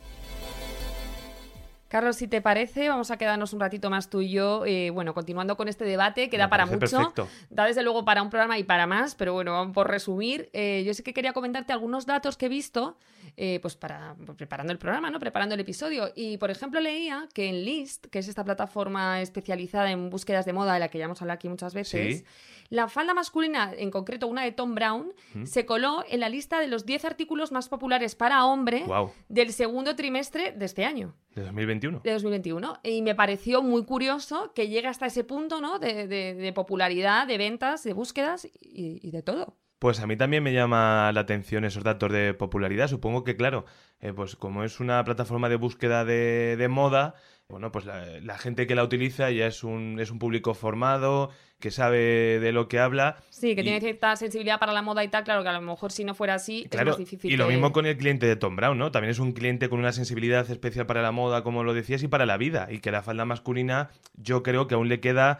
Carlos, 1.88 2.16
si 2.16 2.26
te 2.26 2.40
parece, 2.40 2.88
vamos 2.88 3.10
a 3.12 3.16
quedarnos 3.16 3.52
un 3.52 3.60
ratito 3.60 3.90
más 3.90 4.10
tú 4.10 4.20
y 4.20 4.30
yo, 4.30 4.64
eh, 4.66 4.90
bueno, 4.90 5.14
continuando 5.14 5.56
con 5.56 5.68
este 5.68 5.84
debate, 5.84 6.28
que 6.28 6.36
da 6.36 6.48
para 6.48 6.66
mucho, 6.66 6.78
perfecto. 6.98 7.28
da 7.48 7.64
desde 7.64 7.82
luego 7.84 8.04
para 8.04 8.22
un 8.22 8.30
programa 8.30 8.58
y 8.58 8.64
para 8.64 8.86
más, 8.88 9.14
pero 9.14 9.34
bueno, 9.34 9.52
vamos 9.52 9.72
por 9.72 9.88
resumir, 9.88 10.50
eh, 10.52 10.82
yo 10.84 10.92
sé 10.94 11.02
que 11.04 11.12
quería 11.14 11.32
comentarte 11.32 11.72
algunos 11.72 12.04
datos 12.04 12.36
que 12.36 12.46
he 12.46 12.48
visto, 12.48 12.98
eh, 13.36 13.60
pues 13.62 13.76
para 13.76 14.16
preparando 14.36 14.72
el 14.72 14.78
programa, 14.78 15.10
¿no? 15.10 15.18
Preparando 15.20 15.54
el 15.54 15.60
episodio. 15.60 16.10
Y 16.14 16.38
por 16.38 16.50
ejemplo 16.50 16.80
leía 16.80 17.28
que 17.34 17.48
en 17.48 17.64
List, 17.64 18.06
que 18.06 18.18
es 18.18 18.28
esta 18.28 18.44
plataforma 18.44 19.20
especializada 19.20 19.90
en 19.90 20.10
búsquedas 20.10 20.44
de 20.46 20.52
moda 20.52 20.74
de 20.74 20.80
la 20.80 20.88
que 20.88 20.98
ya 20.98 21.04
hemos 21.04 21.20
hablado 21.22 21.36
aquí 21.36 21.48
muchas 21.48 21.74
veces, 21.74 22.18
Sí. 22.18 22.24
la 22.70 22.88
falda 22.88 23.14
masculina, 23.14 23.72
en 23.76 23.90
concreto 23.90 24.26
una 24.26 24.42
de 24.42 24.52
Tom 24.52 24.74
Brown, 24.74 25.12
¿Mm? 25.34 25.44
se 25.44 25.66
coló 25.66 26.04
en 26.08 26.20
la 26.20 26.28
lista 26.28 26.58
de 26.60 26.66
los 26.66 26.84
10 26.86 27.04
artículos 27.04 27.52
más 27.52 27.68
populares 27.68 28.14
para 28.16 28.44
hombre 28.46 28.84
del 29.28 29.52
segundo 29.52 29.94
trimestre 29.96 30.52
de 30.52 30.64
este 30.64 30.84
año 30.84 31.14
¿De 31.34 31.42
2021? 31.80 32.00
de 32.04 32.12
2021. 32.12 32.78
Y 32.82 33.02
me 33.02 33.14
pareció 33.14 33.62
muy 33.62 33.84
curioso 33.84 34.52
que 34.54 34.68
llegue 34.68 34.88
hasta 34.88 35.06
ese 35.06 35.24
punto, 35.24 35.60
¿no? 35.60 35.78
De, 35.78 36.06
de- 36.06 36.34
de 36.34 36.52
popularidad, 36.52 37.26
de 37.26 37.38
ventas, 37.38 37.82
de 37.84 37.92
búsquedas 37.92 38.44
y, 38.60 39.00
y 39.02 39.10
de 39.10 39.22
todo. 39.22 39.56
Pues 39.78 40.00
a 40.00 40.06
mí 40.06 40.16
también 40.16 40.42
me 40.42 40.54
llama 40.54 41.12
la 41.12 41.20
atención 41.20 41.64
esos 41.66 41.84
datos 41.84 42.10
de 42.10 42.32
popularidad. 42.32 42.88
Supongo 42.88 43.24
que, 43.24 43.36
claro, 43.36 43.66
eh, 44.00 44.12
pues 44.14 44.34
como 44.34 44.64
es 44.64 44.80
una 44.80 45.04
plataforma 45.04 45.48
de 45.50 45.56
búsqueda 45.56 46.04
de, 46.06 46.56
de 46.56 46.68
moda, 46.68 47.14
bueno, 47.48 47.70
pues 47.70 47.84
la, 47.84 48.04
la, 48.20 48.38
gente 48.38 48.66
que 48.66 48.74
la 48.74 48.82
utiliza 48.82 49.30
ya 49.30 49.46
es 49.46 49.62
un, 49.62 50.00
es 50.00 50.10
un 50.10 50.18
público 50.18 50.52
formado, 50.54 51.30
que 51.60 51.70
sabe 51.70 52.40
de 52.40 52.52
lo 52.52 52.68
que 52.68 52.80
habla. 52.80 53.16
Sí, 53.30 53.54
que 53.54 53.60
y, 53.60 53.64
tiene 53.64 53.80
cierta 53.80 54.16
sensibilidad 54.16 54.58
para 54.58 54.72
la 54.72 54.82
moda 54.82 55.04
y 55.04 55.08
tal, 55.08 55.22
claro 55.22 55.42
que 55.42 55.48
a 55.48 55.52
lo 55.52 55.60
mejor 55.60 55.92
si 55.92 56.04
no 56.04 56.14
fuera 56.14 56.34
así 56.34 56.66
claro, 56.68 56.90
es 56.90 56.94
más 56.94 56.98
difícil. 56.98 57.30
Y 57.30 57.36
lo 57.36 57.46
que... 57.46 57.52
mismo 57.52 57.72
con 57.72 57.86
el 57.86 57.96
cliente 57.96 58.26
de 58.26 58.34
Tom 58.34 58.56
Brown, 58.56 58.76
¿no? 58.76 58.90
También 58.90 59.10
es 59.12 59.20
un 59.20 59.32
cliente 59.32 59.68
con 59.68 59.78
una 59.78 59.92
sensibilidad 59.92 60.48
especial 60.50 60.86
para 60.86 61.02
la 61.02 61.12
moda, 61.12 61.44
como 61.44 61.62
lo 61.62 61.72
decías, 61.72 62.02
y 62.02 62.08
para 62.08 62.26
la 62.26 62.36
vida. 62.36 62.66
Y 62.70 62.80
que 62.80 62.90
la 62.90 63.02
falda 63.02 63.24
masculina 63.24 63.90
yo 64.14 64.42
creo 64.42 64.66
que 64.66 64.74
aún 64.74 64.88
le 64.88 65.00
queda 65.00 65.38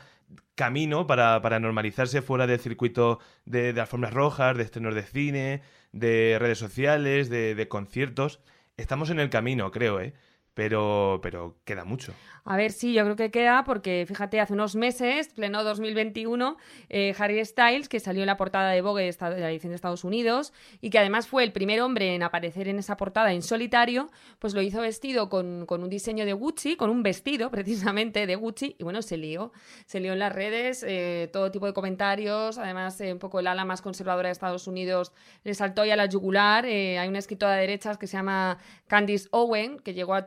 camino 0.54 1.06
para, 1.06 1.42
para 1.42 1.58
normalizarse 1.58 2.22
fuera 2.22 2.46
del 2.46 2.60
circuito 2.60 3.18
de, 3.44 3.72
de 3.72 3.80
alfombras 3.80 4.14
rojas, 4.14 4.56
de 4.56 4.62
estrenos 4.62 4.94
de 4.94 5.02
cine, 5.02 5.62
de 5.92 6.36
redes 6.38 6.58
sociales, 6.58 7.28
de, 7.28 7.54
de 7.56 7.68
conciertos. 7.68 8.40
Estamos 8.76 9.10
en 9.10 9.18
el 9.18 9.28
camino, 9.28 9.70
creo, 9.70 10.00
¿eh? 10.00 10.14
Pero, 10.56 11.20
pero 11.22 11.58
queda 11.66 11.84
mucho. 11.84 12.14
A 12.48 12.56
ver, 12.56 12.70
sí, 12.70 12.94
yo 12.94 13.02
creo 13.02 13.16
que 13.16 13.32
queda 13.32 13.64
porque, 13.64 14.04
fíjate, 14.06 14.40
hace 14.40 14.52
unos 14.52 14.76
meses, 14.76 15.28
pleno 15.34 15.64
2021, 15.64 16.56
eh, 16.88 17.12
Harry 17.18 17.44
Styles, 17.44 17.88
que 17.88 17.98
salió 17.98 18.22
en 18.22 18.28
la 18.28 18.36
portada 18.36 18.70
de 18.70 18.80
Vogue 18.80 19.02
de, 19.02 19.40
la 19.40 19.50
edición 19.50 19.72
de 19.72 19.74
Estados 19.74 20.04
Unidos 20.04 20.52
y 20.80 20.90
que 20.90 21.00
además 21.00 21.26
fue 21.26 21.42
el 21.42 21.52
primer 21.52 21.80
hombre 21.80 22.14
en 22.14 22.22
aparecer 22.22 22.68
en 22.68 22.78
esa 22.78 22.96
portada 22.96 23.32
en 23.32 23.42
solitario, 23.42 24.08
pues 24.38 24.54
lo 24.54 24.62
hizo 24.62 24.80
vestido 24.80 25.28
con, 25.28 25.66
con 25.66 25.82
un 25.82 25.90
diseño 25.90 26.24
de 26.24 26.32
Gucci, 26.34 26.76
con 26.76 26.88
un 26.88 27.02
vestido 27.02 27.50
precisamente 27.50 28.26
de 28.26 28.36
Gucci 28.36 28.76
y 28.78 28.84
bueno, 28.84 29.02
se 29.02 29.16
lió. 29.16 29.52
Se 29.84 29.98
lió 29.98 30.12
en 30.12 30.20
las 30.20 30.32
redes, 30.32 30.84
eh, 30.86 31.28
todo 31.32 31.50
tipo 31.50 31.66
de 31.66 31.74
comentarios, 31.74 32.58
además 32.58 32.98
eh, 33.00 33.12
un 33.12 33.18
poco 33.18 33.40
el 33.40 33.48
ala 33.48 33.64
más 33.64 33.82
conservadora 33.82 34.28
de 34.28 34.32
Estados 34.32 34.68
Unidos 34.68 35.12
le 35.42 35.52
saltó 35.52 35.84
ya 35.84 35.96
la 35.96 36.06
yugular. 36.06 36.64
Hay 36.64 37.08
una 37.08 37.18
escritora 37.18 37.54
de 37.56 37.62
derechas 37.62 37.98
que 37.98 38.06
se 38.06 38.16
llama 38.16 38.58
Candice 38.86 39.28
Owen, 39.32 39.80
que 39.80 39.92
llegó 39.92 40.14
a 40.14 40.24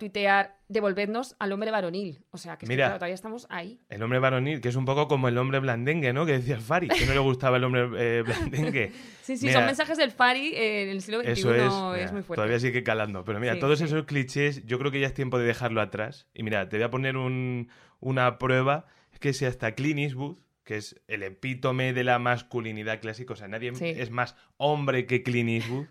devolvernos 0.68 1.36
al 1.40 1.52
hombre 1.52 1.72
varonil. 1.72 2.24
O 2.32 2.38
sea, 2.38 2.58
que, 2.58 2.66
Mira, 2.68 2.86
claro, 2.86 2.98
todavía 3.00 3.16
estamos 3.16 3.48
ahí. 3.50 3.80
El 3.90 4.04
hombre 4.04 4.20
varonil, 4.20 4.62
que 4.62 4.70
es 4.70 4.76
un 4.76 4.86
poco 4.86 5.08
como 5.08 5.28
el 5.28 5.38
hombre 5.38 5.60
blandengue, 5.60 6.14
¿no? 6.14 6.26
Que 6.26 6.34
decía 6.34 6.56
el 6.56 6.62
Fari, 6.62 6.88
que 6.88 7.06
no 7.06 7.14
le 7.14 7.20
gustaba 7.20 7.58
el 7.58 7.64
hombre 7.64 7.88
eh, 7.98 8.22
blandengue. 8.26 8.92
sí, 9.22 9.38
sí, 9.38 9.48
Mira, 9.48 9.60
son 9.60 9.66
mensajes 9.66 9.98
del 9.98 10.12
Fari 10.12 10.54
eh, 10.56 10.84
en 10.84 10.90
el 10.90 11.02
siglo 11.02 11.22
XXI. 11.22 11.32
Eso 11.32 11.96
es, 11.96 12.06
es 12.06 12.12
muy 12.12 12.22
fuerte. 12.22 12.36
todavía 12.36 12.60
sigue 12.60 12.84
calando. 12.84 13.24
Pero 13.26 13.40
mira, 13.40 13.54
Sí, 13.54 13.60
todos 13.60 13.80
sí. 13.80 13.86
esos 13.86 14.06
clichés, 14.06 14.66
yo 14.66 14.78
creo 14.80 14.92
que 14.92 15.00
ya 15.00 15.08
es 15.08 15.14
tiempo 15.14 15.38
de 15.40 15.46
dejarlo 15.46 15.82
atrás. 15.82 16.28
Y 16.34 16.44
mira, 16.44 16.68
te 16.70 16.78
voy 16.78 16.84
a 16.86 16.90
poner 16.90 17.18
un- 17.18 17.70
una 18.00 18.38
prueba, 18.38 18.86
es 19.12 19.20
que 19.20 19.34
si 19.34 19.46
hasta 19.46 19.74
Clint 19.74 20.00
Eastwood, 20.00 20.38
que 20.64 20.78
es 20.78 21.02
el 21.08 21.24
epítome 21.24 21.94
de 21.94 22.04
la 22.04 22.20
masculinidad 22.20 23.00
clásica, 23.02 23.34
o 23.34 23.36
sea, 23.36 23.48
nadie 23.48 23.74
Sí. 23.74 23.86
es 23.86 24.12
más 24.12 24.36
hombre 24.58 25.06
que 25.08 25.24
Clint 25.24 25.50
Eastwood, 25.50 25.88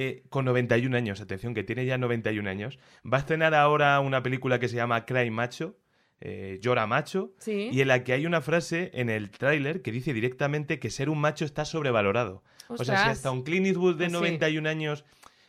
eh, 0.00 0.22
con 0.30 0.44
91 0.44 0.96
años, 0.96 1.20
atención, 1.20 1.54
que 1.54 1.64
tiene 1.64 1.84
ya 1.84 1.98
91 1.98 2.48
años, 2.48 2.78
va 3.04 3.16
a 3.16 3.20
estrenar 3.20 3.52
ahora 3.54 3.98
una 3.98 4.22
película 4.22 4.60
que 4.60 4.68
se 4.68 4.76
llama 4.76 5.04
Cry 5.06 5.28
Macho, 5.30 5.76
eh, 6.20 6.58
Llora 6.62 6.86
Macho, 6.86 7.32
Sí. 7.38 7.68
y 7.72 7.80
en 7.80 7.88
la 7.88 8.04
que 8.04 8.12
hay 8.12 8.24
una 8.26 8.40
frase 8.40 8.90
en 8.94 9.10
el 9.10 9.30
tráiler 9.30 9.82
que 9.82 9.90
dice 9.90 10.12
directamente 10.12 10.78
que 10.78 10.90
ser 10.90 11.08
un 11.10 11.18
macho 11.20 11.44
está 11.44 11.64
sobrevalorado. 11.64 12.42
O 12.68 12.76
sea, 12.84 13.04
si 13.04 13.10
hasta 13.10 13.30
un 13.32 13.42
Clint 13.42 13.66
Eastwood 13.66 13.94
de 13.96 14.04
Pues 14.04 14.12
sí. 14.12 14.18
91 14.18 14.66
años 14.68 15.04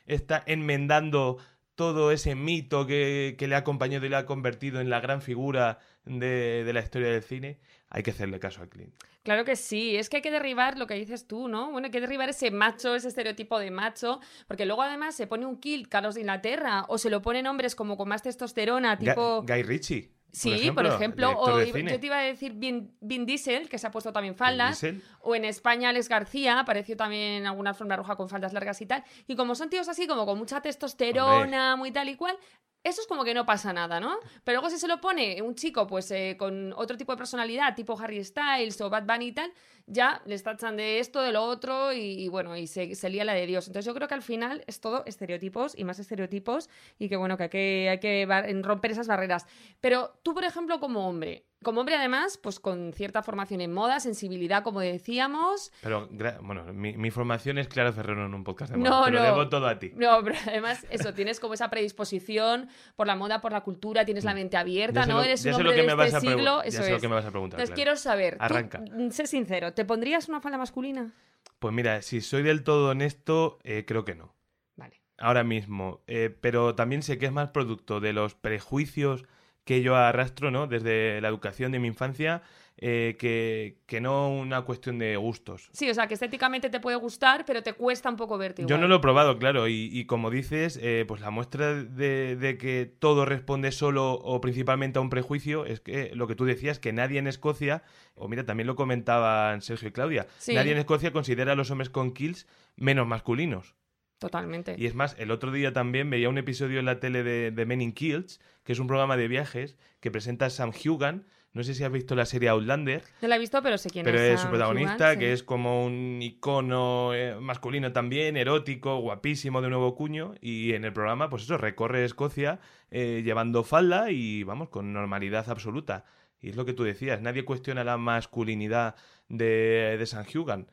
está 0.07 0.41
enmendando 0.47 1.37
todo 1.79 2.11
ese 2.11 2.35
mito 2.35 2.85
que, 2.85 3.35
que 3.39 3.47
le 3.47 3.55
ha 3.55 3.59
acompañado 3.59 4.05
y 4.05 4.09
le 4.09 4.17
ha 4.17 4.25
convertido 4.25 4.81
en 4.81 4.89
la 4.89 4.99
gran 4.99 5.21
figura 5.21 5.79
de, 6.03 6.65
de 6.65 6.73
la 6.73 6.81
historia 6.81 7.07
del 7.09 7.23
cine, 7.23 7.57
hay 7.89 8.03
que 8.03 8.11
hacerle 8.11 8.37
caso 8.37 8.61
a 8.61 8.67
Clint. 8.67 8.93
Claro 9.23 9.45
que 9.45 9.55
sí, 9.55 9.95
es 9.95 10.09
que 10.09 10.17
hay 10.17 10.21
que 10.21 10.29
derribar 10.29 10.77
lo 10.77 10.87
que 10.87 10.95
dices 10.95 11.25
tú, 11.25 11.47
¿no? 11.47 11.71
Bueno, 11.71 11.85
hay 11.85 11.91
que 11.91 12.01
derribar 12.01 12.27
ese 12.29 12.51
macho, 12.51 12.95
ese 12.95 13.07
estereotipo 13.07 13.57
de 13.59 13.71
macho, 13.71 14.19
porque 14.45 14.65
luego 14.65 14.81
además 14.81 15.15
se 15.15 15.25
pone 15.25 15.45
un 15.45 15.57
kill 15.61 15.87
Carlos 15.87 16.15
de 16.15 16.21
Inglaterra 16.21 16.83
o 16.89 16.97
se 16.97 17.09
lo 17.09 17.21
ponen 17.21 17.47
hombres 17.47 17.75
como 17.75 17.95
con 17.95 18.09
más 18.09 18.23
testosterona, 18.23 18.97
Ga- 18.97 18.99
tipo... 18.99 19.43
Guy 19.43 19.63
Ritchie. 19.63 20.11
Sí, 20.31 20.71
por 20.71 20.85
ejemplo, 20.85 21.31
o 21.37 21.61
yo 21.61 21.99
te 21.99 22.05
iba 22.05 22.19
a 22.19 22.21
decir 22.21 22.53
Vin, 22.53 22.95
Vin 23.01 23.25
Diesel, 23.25 23.67
que 23.69 23.77
se 23.77 23.87
ha 23.87 23.91
puesto 23.91 24.13
también 24.13 24.35
faldas, 24.35 24.85
o 25.21 25.35
en 25.35 25.45
España 25.45 25.89
Alex 25.89 26.07
García, 26.09 26.59
apareció 26.59 26.95
también 26.95 27.33
en 27.33 27.47
alguna 27.47 27.73
forma 27.73 27.95
roja 27.95 28.15
con 28.15 28.29
faldas 28.29 28.53
largas 28.53 28.81
y 28.81 28.85
tal, 28.85 29.03
y 29.27 29.35
como 29.35 29.55
son 29.55 29.69
tíos 29.69 29.89
así, 29.89 30.07
como 30.07 30.25
con 30.25 30.37
mucha 30.37 30.61
testosterona, 30.61 31.75
muy 31.75 31.91
tal 31.91 32.09
y 32.09 32.15
cual, 32.15 32.37
eso 32.83 33.01
es 33.01 33.07
como 33.07 33.25
que 33.25 33.33
no 33.33 33.45
pasa 33.45 33.73
nada, 33.73 33.99
¿no? 33.99 34.17
Pero 34.43 34.61
luego 34.61 34.69
si 34.69 34.79
se 34.79 34.87
lo 34.87 35.01
pone 35.01 35.41
un 35.41 35.55
chico, 35.55 35.85
pues 35.85 36.09
eh, 36.11 36.37
con 36.39 36.73
otro 36.73 36.95
tipo 36.95 37.11
de 37.11 37.17
personalidad, 37.17 37.75
tipo 37.75 37.99
Harry 37.99 38.23
Styles 38.23 38.79
o 38.79 38.89
Bad 38.89 39.05
Bunny 39.05 39.27
y 39.27 39.31
tal, 39.33 39.51
ya 39.89 40.21
les 40.25 40.43
tachan 40.43 40.77
de 40.77 40.99
esto, 40.99 41.21
de 41.21 41.31
lo 41.31 41.43
otro, 41.43 41.91
y, 41.93 41.99
y 41.99 42.27
bueno, 42.29 42.55
y 42.55 42.67
se, 42.67 42.95
se 42.95 43.09
lía 43.09 43.25
la 43.25 43.33
de 43.33 43.45
Dios. 43.45 43.67
Entonces 43.67 43.85
yo 43.85 43.93
creo 43.93 44.07
que 44.07 44.13
al 44.13 44.21
final 44.21 44.63
es 44.67 44.79
todo 44.81 45.03
estereotipos 45.05 45.77
y 45.77 45.83
más 45.83 45.99
estereotipos, 45.99 46.69
y 46.97 47.09
que 47.09 47.15
bueno, 47.17 47.35
que 47.37 47.43
hay 47.43 47.49
que, 47.49 47.89
hay 47.89 47.99
que 47.99 48.61
romper 48.63 48.91
esas 48.91 49.07
barreras. 49.07 49.45
Pero 49.81 50.13
tú, 50.23 50.33
por 50.33 50.43
ejemplo, 50.45 50.79
como 50.79 51.07
hombre, 51.09 51.45
como 51.61 51.81
hombre 51.81 51.95
además, 51.97 52.37
pues 52.41 52.57
con 52.61 52.93
cierta 52.93 53.21
formación 53.21 53.59
en 53.59 53.73
moda, 53.73 53.99
sensibilidad, 53.99 54.63
como 54.63 54.79
decíamos, 54.79 55.73
Pero, 55.81 56.07
bueno, 56.41 56.63
mi, 56.73 56.95
mi 56.95 57.11
formación 57.11 57.57
es 57.57 57.67
Clara 57.67 57.91
Ferrero 57.91 58.25
en 58.25 58.33
un 58.33 58.45
podcast 58.45 58.71
de 58.71 58.77
No, 58.77 58.89
moda. 58.91 59.05
Te 59.05 59.11
lo 59.11 59.19
no. 59.19 59.25
debo 59.25 59.49
todo 59.49 59.67
a 59.67 59.77
ti. 59.77 59.91
No, 59.95 60.23
pero 60.23 60.37
además, 60.47 60.85
eso, 60.89 61.13
tienes 61.13 61.41
como 61.41 61.55
esa 61.55 61.69
predisposición 61.69 62.69
por 62.95 63.07
la 63.07 63.15
moda, 63.17 63.41
por 63.41 63.51
la 63.51 63.61
cultura, 63.61 64.05
tienes 64.05 64.23
la 64.23 64.33
mente 64.33 64.55
abierta, 64.57 65.01
Mm. 65.01 65.03
Ya 65.03 65.05
sé 65.05 65.11
¿no? 65.11 65.17
lo- 65.17 65.23
Eres 65.23 65.45
un 65.45 65.53
hombre 65.53 65.83
lo 65.83 65.95
de 65.97 66.05
este 66.07 66.19
siglo, 66.21 66.61
ya 66.63 66.67
eso 66.69 66.83
sé 66.83 66.89
lo 66.91 66.95
es. 66.95 67.01
que 67.01 67.07
me 67.09 67.15
vas 67.15 67.25
a 67.25 67.31
preguntar, 67.31 67.59
Entonces 67.59 67.75
Clara. 67.75 67.75
quiero 67.75 67.95
saber, 67.97 68.37
tú, 68.37 68.43
Arranca. 68.43 68.79
mm, 68.79 69.09
sé 69.11 69.27
sincero, 69.27 69.73
¿te 69.79 69.85
pondrías 69.85 70.27
una 70.27 70.41
falda 70.41 70.57
masculina? 70.57 71.13
Pues 71.59 71.73
mira, 71.73 72.01
si 72.01 72.19
soy 72.19 72.43
del 72.43 72.65
todo 72.65 72.89
honesto, 72.89 73.59
eh, 73.63 73.85
creo 73.87 74.03
que 74.03 74.13
no. 74.13 74.35
Vale. 74.75 75.01
ahora 75.17 75.45
mismo, 75.45 76.01
eh, 76.05 76.29
pero 76.41 76.75
también 76.75 77.01
sé 77.01 77.17
que 77.17 77.27
es 77.27 77.31
más 77.31 77.51
producto 77.51 78.01
de 78.01 78.11
los 78.11 78.35
prejuicios 78.35 79.23
que 79.63 79.81
yo 79.81 79.95
arrastro, 79.95 80.51
¿no? 80.51 80.67
Desde 80.67 81.21
la 81.21 81.29
educación 81.29 81.71
de 81.71 81.79
mi 81.79 81.87
infancia, 81.87 82.41
eh, 82.81 83.17
que, 83.19 83.77
que 83.85 83.99
no 83.99 84.29
una 84.29 84.61
cuestión 84.61 84.97
de 84.99 85.15
gustos. 85.17 85.69
Sí, 85.73 85.89
o 85.89 85.93
sea, 85.93 86.07
que 86.07 86.13
estéticamente 86.13 86.69
te 86.69 86.79
puede 86.79 86.95
gustar, 86.97 87.43
pero 87.45 87.61
te 87.61 87.73
cuesta 87.73 88.09
un 88.09 88.15
poco 88.15 88.37
verte 88.37 88.61
igual. 88.61 88.69
Yo 88.69 88.81
no 88.81 88.87
lo 88.87 88.95
he 88.95 88.99
probado, 88.99 89.37
claro, 89.37 89.67
y, 89.67 89.89
y 89.91 90.05
como 90.05 90.29
dices, 90.31 90.79
eh, 90.81 91.03
pues 91.07 91.19
la 91.21 91.29
muestra 91.29 91.73
de, 91.83 92.35
de 92.37 92.57
que 92.57 92.85
todo 92.99 93.25
responde 93.25 93.71
solo 93.73 94.13
o 94.13 94.39
principalmente 94.41 94.97
a 94.97 95.01
un 95.01 95.09
prejuicio 95.09 95.65
es 95.65 95.81
que 95.81 96.11
lo 96.15 96.27
que 96.27 96.35
tú 96.35 96.45
decías, 96.45 96.79
que 96.79 96.93
nadie 96.93 97.19
en 97.19 97.27
Escocia, 97.27 97.83
o 98.15 98.27
mira, 98.29 98.45
también 98.45 98.67
lo 98.67 98.75
comentaban 98.75 99.61
Sergio 99.61 99.89
y 99.89 99.91
Claudia, 99.91 100.27
Sí. 100.37 100.53
nadie 100.53 100.71
en 100.71 100.77
Escocia 100.77 101.11
considera 101.11 101.51
a 101.51 101.55
los 101.55 101.69
hombres 101.71 101.89
con 101.89 102.13
kills 102.13 102.47
menos 102.77 103.05
masculinos. 103.07 103.75
Totalmente. 104.19 104.75
Y 104.77 104.85
es 104.85 104.95
más, 104.95 105.15
el 105.17 105.31
otro 105.31 105.51
día 105.51 105.71
también 105.71 106.09
veía 106.09 106.27
un 106.27 106.37
episodio 106.37 106.79
en 106.79 106.85
la 106.85 106.99
tele 106.99 107.23
de, 107.23 107.51
de 107.51 107.65
Men 107.65 107.81
in 107.81 107.93
Kills, 107.93 108.41
que 108.63 108.73
es 108.73 108.79
un 108.79 108.87
programa 108.87 109.15
de 109.15 109.29
viajes 109.29 109.77
que 110.01 110.11
presenta 110.11 110.49
Sam 110.49 110.71
Hugan. 110.73 111.25
No 111.51 111.63
sé 111.63 111.73
si 111.73 111.83
has 111.83 111.91
visto 111.91 112.13
la 112.15 112.25
serie 112.25 112.49
Outlander, 112.49 113.01
No 113.21 113.27
la 113.27 113.35
he 113.35 113.39
visto, 113.39 113.61
pero 113.63 113.77
sé 113.79 113.89
quién 113.89 114.05
pero 114.05 114.19
es. 114.19 114.35
es 114.35 114.41
su 114.41 114.49
protagonista, 114.49 115.13
sí. 115.13 115.19
que 115.19 115.33
es 115.33 115.41
como 115.41 115.83
un 115.83 116.19
icono 116.21 117.13
eh, 117.15 117.35
masculino 117.39 117.91
también, 117.91 118.37
erótico, 118.37 118.99
guapísimo 118.99 119.61
de 119.61 119.69
nuevo 119.69 119.95
cuño. 119.95 120.35
Y 120.41 120.73
en 120.73 120.85
el 120.85 120.93
programa, 120.93 121.29
pues 121.29 121.43
eso, 121.43 121.57
recorre 121.57 122.05
Escocia 122.05 122.59
eh, 122.91 123.23
llevando 123.25 123.63
falda 123.63 124.11
y 124.11 124.43
vamos, 124.43 124.69
con 124.69 124.93
normalidad 124.93 125.49
absoluta. 125.49 126.05
Y 126.39 126.49
es 126.49 126.55
lo 126.55 126.65
que 126.65 126.73
tú 126.73 126.83
decías, 126.83 127.19
nadie 127.21 127.43
cuestiona 127.45 127.83
la 127.83 127.97
masculinidad 127.97 128.95
de, 129.27 129.95
de 129.97 130.05
Sam 130.05 130.25
Hugan. 130.33 130.67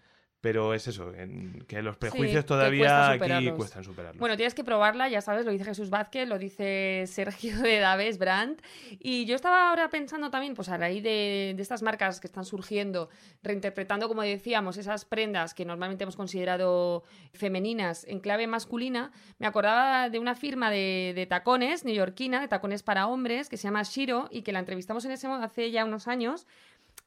Pero 0.46 0.74
es 0.74 0.86
eso, 0.86 1.12
en- 1.12 1.64
que 1.66 1.82
los 1.82 1.96
prejuicios 1.96 2.46
todavía 2.46 3.16
cuesta 3.18 3.36
aquí 3.36 3.50
cuestan 3.50 3.82
superarlos. 3.82 4.20
Bueno, 4.20 4.36
tienes 4.36 4.54
que 4.54 4.62
probarla, 4.62 5.08
ya 5.08 5.20
sabes, 5.20 5.44
lo 5.44 5.50
dice 5.50 5.64
Jesús 5.64 5.90
Vázquez, 5.90 6.28
lo 6.28 6.38
dice 6.38 7.02
Sergio 7.08 7.56
de 7.58 7.80
Daves 7.80 8.16
Brandt. 8.18 8.62
Y 9.00 9.24
yo 9.24 9.34
estaba 9.34 9.70
ahora 9.70 9.90
pensando 9.90 10.30
también, 10.30 10.54
pues 10.54 10.68
a 10.68 10.76
raíz 10.76 11.02
de, 11.02 11.54
de 11.56 11.62
estas 11.62 11.82
marcas 11.82 12.20
que 12.20 12.28
están 12.28 12.44
surgiendo, 12.44 13.08
reinterpretando, 13.42 14.06
como 14.06 14.22
decíamos, 14.22 14.76
esas 14.76 15.04
prendas 15.04 15.52
que 15.52 15.64
normalmente 15.64 16.04
hemos 16.04 16.14
considerado 16.14 17.02
femeninas 17.32 18.04
en 18.04 18.20
clave 18.20 18.46
masculina, 18.46 19.10
me 19.40 19.48
acordaba 19.48 20.10
de 20.10 20.20
una 20.20 20.36
firma 20.36 20.70
de, 20.70 21.12
de 21.16 21.26
tacones 21.26 21.84
neoyorquina, 21.84 22.40
de 22.40 22.46
tacones 22.46 22.84
para 22.84 23.08
hombres, 23.08 23.48
que 23.48 23.56
se 23.56 23.64
llama 23.64 23.82
Shiro 23.82 24.28
y 24.30 24.42
que 24.42 24.52
la 24.52 24.60
entrevistamos 24.60 25.04
en 25.06 25.10
ese 25.10 25.26
hace 25.26 25.72
ya 25.72 25.84
unos 25.84 26.06
años. 26.06 26.46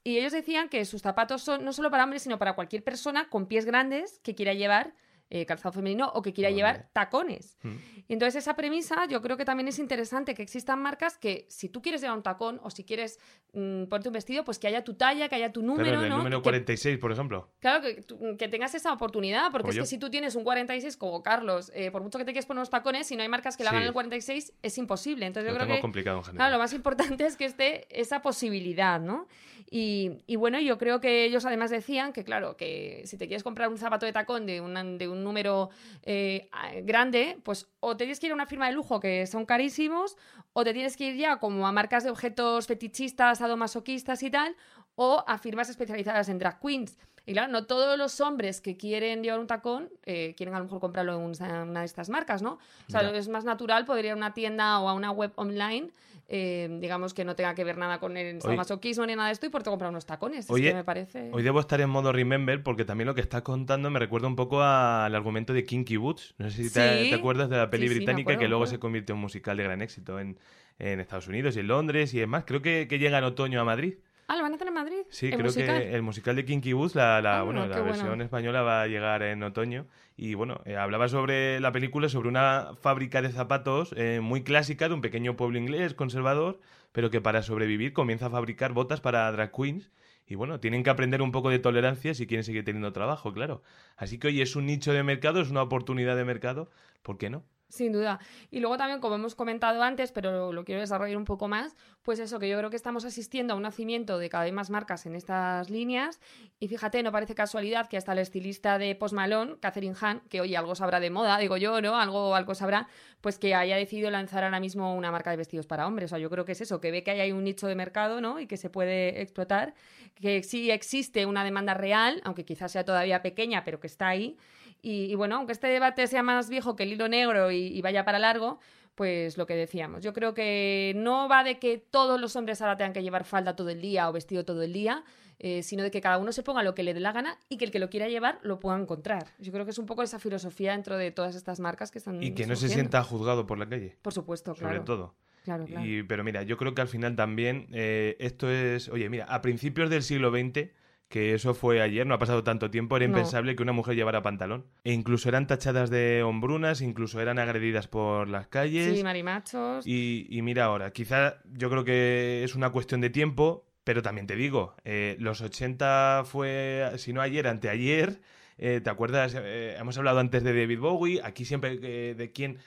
Y 0.03 0.17
ellos 0.17 0.31
decían 0.31 0.69
que 0.69 0.85
sus 0.85 1.01
zapatos 1.01 1.41
son 1.41 1.65
no 1.65 1.73
solo 1.73 1.91
para 1.91 2.03
hombres, 2.03 2.23
sino 2.23 2.39
para 2.39 2.55
cualquier 2.55 2.83
persona 2.83 3.29
con 3.29 3.47
pies 3.47 3.65
grandes 3.65 4.19
que 4.19 4.35
quiera 4.35 4.53
llevar 4.53 4.93
eh, 5.31 5.45
calzado 5.45 5.73
femenino 5.73 6.11
o 6.15 6.21
que 6.21 6.33
quiera 6.33 6.47
Vale. 6.49 6.55
llevar 6.55 6.89
tacones. 6.93 7.57
Mm. 7.63 7.75
Y 8.07 8.13
entonces 8.13 8.41
esa 8.41 8.55
premisa 8.55 9.05
yo 9.07 9.21
creo 9.21 9.37
que 9.37 9.45
también 9.45 9.67
es 9.67 9.77
interesante 9.77 10.33
que 10.33 10.41
existan 10.41 10.81
marcas 10.81 11.17
que 11.17 11.45
si 11.49 11.69
tú 11.69 11.81
quieres 11.83 12.01
llevar 12.01 12.17
un 12.17 12.23
tacón 12.23 12.59
o 12.63 12.71
si 12.71 12.83
quieres 12.83 13.19
mm, 13.53 13.83
ponerte 13.85 14.09
un 14.09 14.13
vestido, 14.13 14.43
pues 14.43 14.57
que 14.57 14.67
haya 14.67 14.83
tu 14.83 14.95
talla, 14.95 15.29
que 15.29 15.35
haya 15.35 15.51
tu 15.53 15.61
número, 15.61 15.85
Claro, 15.89 16.03
el 16.03 16.09
¿no? 16.09 16.17
número 16.17 16.39
Que- 16.39 16.43
46, 16.43 16.97
por 16.97 17.11
ejemplo. 17.11 17.51
Claro, 17.59 17.81
que, 17.83 18.03
que 18.37 18.47
tengas 18.47 18.73
esa 18.73 18.91
oportunidad, 18.91 19.51
porque 19.51 19.63
Como 19.63 19.69
es 19.71 19.75
yo. 19.75 19.83
que 19.83 19.87
si 19.87 19.97
tú 19.99 20.09
tienes 20.09 20.35
un 20.35 20.43
46 20.43 20.97
como 20.97 21.21
Carlos, 21.21 21.71
eh, 21.75 21.91
por 21.91 22.01
mucho 22.01 22.17
que 22.17 22.25
te 22.25 22.31
quieras 22.31 22.47
poner 22.47 22.59
unos 22.59 22.69
tacones, 22.71 23.05
si 23.05 23.15
no 23.15 23.21
hay 23.21 23.29
marcas 23.29 23.55
que 23.57 23.63
le 23.63 23.69
hagan 23.69 23.83
el 23.83 23.93
46, 23.93 24.53
es 24.63 24.77
imposible. 24.79 25.27
Entonces 25.27 25.45
Lo 25.45 25.53
yo 25.53 25.57
creo 25.57 25.67
tengo 25.67 25.77
que 25.77 25.81
complicado 25.81 26.17
en 26.17 26.23
general. 26.23 26.37
Claro, 26.47 26.53
lo 26.57 26.59
más 26.63 26.73
importante 26.73 27.25
es 27.27 27.35
que 27.37 27.45
esté 27.45 27.85
esa 27.91 28.21
posibilidad, 28.23 28.99
¿no? 28.99 29.27
Y, 29.71 30.23
y 30.25 30.35
bueno, 30.35 30.59
yo 30.59 30.77
creo 30.79 30.99
que 30.99 31.25
ellos 31.25 31.45
además 31.45 31.69
decían 31.69 32.11
que, 32.13 32.23
claro, 32.23 32.57
que 32.57 33.03
si 33.05 33.17
te 33.17 33.27
quieres 33.27 33.43
comprar 33.43 33.69
un 33.69 33.77
zapato 33.77 34.05
de 34.07 34.13
tacón 34.13 34.47
de, 34.47 34.61
una- 34.61 34.83
de 34.83 35.07
un 35.07 35.18
número 35.23 35.69
eh, 36.03 36.49
grande, 36.84 37.38
pues 37.43 37.67
o 37.79 37.95
te 37.95 38.05
tienes 38.05 38.19
que 38.19 38.27
ir 38.27 38.32
a 38.32 38.36
una 38.36 38.45
firma 38.45 38.67
de 38.67 38.73
lujo 38.73 38.99
que 38.99 39.25
son 39.27 39.45
carísimos, 39.45 40.17
o 40.53 40.63
te 40.63 40.73
tienes 40.73 40.97
que 40.97 41.05
ir 41.05 41.15
ya 41.15 41.38
como 41.38 41.67
a 41.67 41.71
marcas 41.71 42.03
de 42.03 42.10
objetos 42.10 42.67
fetichistas, 42.67 43.39
sadomasoquistas 43.39 44.23
y 44.23 44.32
tal, 44.32 44.55
o 45.01 45.23
a 45.25 45.38
firmas 45.38 45.69
especializadas 45.69 46.27
en 46.27 46.39
drag 46.39 46.59
queens. 46.59 46.97
Y 47.25 47.31
claro, 47.31 47.49
no 47.49 47.65
todos 47.65 47.97
los 47.97 48.19
hombres 48.19 48.59
que 48.59 48.75
quieren 48.75 49.23
llevar 49.23 49.39
un 49.39 49.47
tacón 49.47 49.88
eh, 50.05 50.33
quieren 50.35 50.53
a 50.55 50.57
lo 50.57 50.65
mejor 50.65 50.81
comprarlo 50.81 51.13
en 51.15 51.21
una, 51.21 51.79
de 51.79 51.85
estas 51.85 52.09
marcas, 52.09 52.41
¿no? 52.41 52.53
O 52.88 52.91
sea, 52.91 53.01
es 53.15 53.29
más 53.29 53.45
natural 53.45 53.85
poder 53.85 54.03
ir 54.05 54.12
a 54.12 54.15
una 54.15 54.33
tienda 54.33 54.77
o 54.79 54.89
a 54.89 54.93
una 54.93 55.12
web 55.12 55.31
online, 55.35 55.89
eh, 56.27 56.67
digamos 56.81 57.13
que 57.13 57.23
no 57.23 57.35
tenga 57.35 57.55
que 57.55 57.63
ver 57.63 57.77
nada 57.77 57.99
con 57.99 58.17
el 58.17 58.41
sadomasoquismo 58.41 59.05
ni 59.05 59.15
nada 59.15 59.27
de 59.27 59.33
esto 59.33 59.45
y 59.45 59.49
poderte 59.49 59.69
comprar 59.69 59.89
unos 59.89 60.05
tacones. 60.05 60.45
Es 60.45 60.51
Oye, 60.51 60.69
que 60.69 60.75
me 60.75 60.83
parece... 60.83 61.29
Hoy 61.31 61.43
debo 61.43 61.62
estar 61.62 61.79
en 61.79 61.89
modo 61.89 62.12
remember 62.12 62.62
porque 62.62 62.83
también 62.83 63.07
lo 63.07 63.15
que 63.15 63.21
estás 63.21 63.43
contando 63.43 63.89
me 63.89 63.99
recuerda 63.99 64.27
un 64.27 64.35
poco 64.35 64.62
al 64.62 65.15
argumento 65.15 65.53
de 65.53 65.63
Kinky 65.63 65.95
Boots. 65.95 66.35
No 66.39 66.49
sé 66.49 66.63
si 66.63 66.73
te, 66.73 67.03
Sí. 67.03 67.09
te 67.09 67.15
acuerdas 67.15 67.49
de 67.49 67.55
la 67.55 67.69
peli 67.69 67.83
Sí, 67.83 67.88
sí, 67.88 67.93
me 67.93 67.99
británica 67.99 68.31
acuerdo, 68.31 68.39
que 68.41 68.47
luego 68.49 68.65
se 68.67 68.79
convirtió 68.79 69.15
en 69.15 69.21
musical 69.21 69.55
de 69.55 69.63
gran 69.63 69.81
éxito 69.81 70.19
en, 70.19 70.38
en 70.77 70.99
Estados 70.99 71.27
Unidos 71.29 71.55
y 71.55 71.62
en 71.62 71.67
Londres 71.67 72.13
y 72.13 72.19
demás. 72.19 72.43
Creo 72.45 72.62
que, 72.62 72.88
que 72.89 72.99
llega 72.99 73.17
en 73.17 73.23
otoño 73.23 73.62
a 73.62 73.63
Madrid. 73.63 73.95
Ah, 74.29 74.35
¿lo 74.35 74.43
van 74.43 74.51
a 74.51 74.55
hacer 74.55 74.67
en 74.67 74.73
Madrid? 74.75 74.97
Sí, 75.09 75.25
¿El 75.25 75.31
creo 75.33 75.45
musical? 75.45 75.81
que 75.81 75.95
el 75.95 76.01
musical 76.03 76.35
de 76.35 76.45
Kinky 76.45 76.73
Boots, 76.73 76.93
la, 76.93 77.19
la- 77.19 77.39
Ah, 77.39 77.43
bueno, 77.43 77.61
bueno. 77.67 77.83
versión 77.83 78.21
española 78.21 78.61
va 78.61 78.83
a 78.83 78.87
llegar 78.87 79.23
en 79.23 79.41
otoño. 79.41 79.87
Y 80.15 80.35
bueno, 80.35 80.61
eh, 80.65 80.75
hablaba 80.77 81.07
sobre 81.07 81.59
la 81.59 81.71
película, 81.71 82.09
sobre 82.09 82.29
una 82.29 82.73
fábrica 82.79 83.23
de 83.23 83.31
zapatos 83.31 83.91
eh, 83.97 84.19
muy 84.21 84.43
clásica 84.43 84.87
de 84.87 84.93
un 84.93 85.01
pequeño 85.01 85.35
pueblo 85.35 85.57
inglés 85.57 85.95
conservador, 85.95 86.59
pero 86.91 87.09
que 87.09 87.21
para 87.21 87.41
sobrevivir 87.41 87.91
comienza 87.91 88.27
a 88.27 88.29
fabricar 88.29 88.71
botas 88.73 89.01
para 89.01 89.31
drag 89.31 89.51
queens. 89.51 89.91
Y 90.27 90.35
bueno, 90.35 90.59
tienen 90.59 90.83
que 90.83 90.91
aprender 90.91 91.23
un 91.23 91.31
poco 91.31 91.49
de 91.49 91.57
tolerancia 91.57 92.13
si 92.13 92.27
quieren 92.27 92.43
seguir 92.43 92.63
teniendo 92.63 92.93
trabajo, 92.93 93.33
claro. 93.33 93.63
Así 93.97 94.19
que 94.19 94.27
hoy 94.27 94.41
es 94.41 94.55
un 94.55 94.67
nicho 94.67 94.93
de 94.93 95.01
mercado, 95.01 95.41
es 95.41 95.49
una 95.49 95.63
oportunidad 95.63 96.15
de 96.15 96.23
mercado. 96.25 96.69
¿Por 97.01 97.17
qué 97.17 97.31
no? 97.31 97.43
Sin 97.69 97.91
duda. 97.93 98.19
Y 98.49 98.62
luego 98.62 98.77
también, 98.77 98.99
como 98.99 99.13
hemos 99.15 99.36
comentado 99.36 99.84
antes, 99.84 100.12
pero 100.12 100.51
lo 100.51 100.65
quiero 100.65 100.82
desarrollar 100.82 101.17
un 101.17 101.25
poco 101.25 101.47
más, 101.47 101.75
pues 102.01 102.17
eso, 102.17 102.39
que 102.39 102.49
yo 102.49 102.58
creo 102.58 102.71
que 102.71 102.75
estamos 102.75 103.05
asistiendo 103.05 103.53
a 103.53 103.58
un 103.58 103.62
nacimiento 103.62 104.17
de 104.17 104.27
cada 104.27 104.45
vez 104.45 104.53
más 104.53 104.71
marcas 104.71 105.05
en 105.05 105.15
estas 105.15 105.69
líneas. 105.69 106.19
Y 106.60 106.67
fíjate, 106.67 107.03
no 107.03 107.12
parece 107.12 107.36
casualidad 107.36 107.88
que 107.88 107.97
hasta 107.97 108.15
la 108.15 108.21
estilista 108.21 108.79
de 108.79 108.95
Post 108.95 109.13
Malone, 109.13 109.58
Catherine 109.60 109.95
Hahn, 110.01 110.21
que 110.29 110.41
oye, 110.41 110.58
algo 110.58 110.73
sabrá 110.73 110.99
de 110.99 111.12
moda, 111.12 111.38
digo 111.38 111.58
yo, 111.58 111.79
¿no? 111.79 111.99
Algo, 111.99 112.34
algo 112.36 112.55
sabrá, 112.55 112.88
pues 113.21 113.38
que 113.38 113.53
haya 113.53 113.77
decidido 113.77 114.10
lanzar 114.10 114.43
ahora 114.43 114.60
mismo 114.60 114.95
una 114.95 115.12
marca 115.12 115.29
de 115.29 115.38
vestidos 115.38 115.67
para 115.67 115.86
hombres. 115.86 116.08
O 116.08 116.10
sea, 116.10 116.17
yo 116.17 116.32
creo 116.32 116.45
que 116.45 116.53
es 116.53 116.62
eso, 116.62 116.82
que 116.82 116.89
ve 116.89 117.03
que 117.03 117.12
hay 117.12 117.32
un 117.32 117.43
nicho 117.43 117.67
de 117.67 117.75
mercado, 117.75 118.19
¿no? 118.19 118.39
Y 118.39 118.47
que 118.47 118.58
se 118.58 118.71
puede 118.71 119.21
explotar, 119.21 119.75
que 120.15 120.41
sí 120.41 120.71
existe 120.71 121.27
una 121.27 121.43
demanda 121.43 121.75
real, 121.75 122.19
aunque 122.23 122.45
quizás 122.45 122.71
sea 122.71 122.84
todavía 122.84 123.21
pequeña, 123.21 123.63
pero 123.63 123.79
que 123.79 123.86
está 123.86 124.08
ahí. 124.08 124.38
Y, 124.81 125.05
y 125.05 125.15
bueno, 125.15 125.35
aunque 125.37 125.53
este 125.53 125.67
debate 125.67 126.07
sea 126.07 126.23
más 126.23 126.49
viejo 126.49 126.75
que 126.75 126.83
el 126.83 126.93
hilo 126.93 127.07
negro 127.07 127.51
y, 127.51 127.67
y 127.67 127.81
vaya 127.81 128.05
para 128.05 128.19
largo, 128.19 128.59
pues 128.95 129.37
lo 129.37 129.45
que 129.45 129.55
decíamos. 129.55 130.03
Yo 130.03 130.11
creo 130.11 130.33
que 130.33 130.91
no 130.97 131.29
va 131.29 131.43
de 131.43 131.57
que 131.57 131.77
todos 131.77 132.19
los 132.19 132.35
hombres 132.35 132.61
ahora 132.61 132.75
tengan 132.75 132.91
que 132.91 133.01
llevar 133.01 133.23
falda 133.23 133.55
todo 133.55 133.69
el 133.69 133.79
día 133.81 134.09
o 134.09 134.11
vestido 134.11 134.43
todo 134.43 134.61
el 134.61 134.73
día, 134.73 135.03
eh, 135.39 135.63
sino 135.63 135.83
de 135.83 135.89
que 135.91 136.01
cada 136.01 136.17
uno 136.17 136.33
se 136.33 136.43
ponga 136.43 136.63
lo 136.63 136.75
que 136.75 136.83
le 136.83 136.93
dé 136.93 136.99
la 136.99 137.13
gana 137.13 137.37
y 137.47 137.55
que 137.57 137.63
el 137.63 137.71
que 137.71 137.79
lo 137.79 137.89
quiera 137.89 138.09
llevar 138.09 138.39
lo 138.41 138.59
pueda 138.59 138.77
encontrar. 138.77 139.27
Yo 139.39 139.53
creo 139.53 139.63
que 139.63 139.71
es 139.71 139.77
un 139.77 139.85
poco 139.85 140.03
esa 140.03 140.19
filosofía 140.19 140.73
dentro 140.73 140.97
de 140.97 141.11
todas 141.11 141.35
estas 141.35 141.61
marcas 141.61 141.91
que 141.91 141.99
están. 141.99 142.21
Y 142.21 142.31
que 142.33 142.45
no 142.45 142.57
se 142.57 142.67
sienta 142.67 143.01
juzgado 143.01 143.47
por 143.47 143.57
la 143.57 143.69
calle, 143.69 143.95
Por 144.01 144.13
supuesto, 144.13 144.53
sobre 144.53 144.71
claro. 144.71 144.83
todo. 144.83 145.15
Claro, 145.45 145.63
claro. 145.65 145.85
Y, 145.85 146.03
pero 146.03 146.25
mira, 146.25 146.43
yo 146.43 146.57
creo 146.57 146.75
que 146.75 146.81
al 146.81 146.89
final 146.89 147.15
también 147.15 147.67
eh, 147.71 148.17
esto 148.19 148.51
es, 148.51 148.89
oye, 148.89 149.07
mira, 149.09 149.23
a 149.25 149.41
principios 149.41 149.89
del 149.89 150.03
siglo 150.03 150.29
XX, 150.29 150.71
que 151.09 151.33
eso 151.33 151.53
fue 151.55 151.81
ayer, 151.81 152.05
no 152.07 152.13
ha 152.13 152.19
pasado 152.19 152.43
tanto 152.43 152.69
tiempo, 152.69 152.95
era 152.95 153.07
No. 153.07 153.17
impensable 153.17 153.55
que 153.55 153.63
una 153.63 153.71
mujer 153.73 153.95
llevara 153.95 154.21
pantalón. 154.21 154.65
E 154.83 154.93
incluso 154.93 155.27
eran 155.27 155.47
tachadas 155.47 155.89
de 155.89 156.21
hombrunas, 156.23 156.81
incluso 156.81 157.19
eran 157.19 157.39
agredidas 157.39 157.87
por 157.87 158.27
las 158.29 158.47
calles. 158.47 158.95
Sí, 158.97 159.03
marimachos. 159.03 159.85
Y, 159.87 160.27
y 160.29 160.41
mira 160.43 160.65
ahora, 160.65 160.91
quizá 160.91 161.41
yo 161.51 161.69
creo 161.69 161.83
que 161.83 162.43
es 162.43 162.55
una 162.55 162.69
cuestión 162.69 163.01
de 163.01 163.09
tiempo, 163.09 163.65
pero 163.83 164.01
también 164.03 164.27
te 164.27 164.35
digo, 164.35 164.75
eh, 164.85 165.15
los 165.19 165.41
80 165.41 166.21
fue, 166.25 166.91
si 166.97 167.11
no 167.11 167.21
ayer, 167.21 167.47
anteayer. 167.47 168.21
eh, 168.61 168.81
¿Te 168.83 168.89
acuerdas? 168.89 169.35
Eh, 169.39 169.75
hemos 169.79 169.97
hablado 169.97 170.19
antes 170.19 170.43
de 170.43 170.53
David 170.53 170.79
Bowie. 170.79 171.21
Aquí 171.23 171.43
siempre 171.45 171.77
de 171.79 172.31
quién 172.33 172.57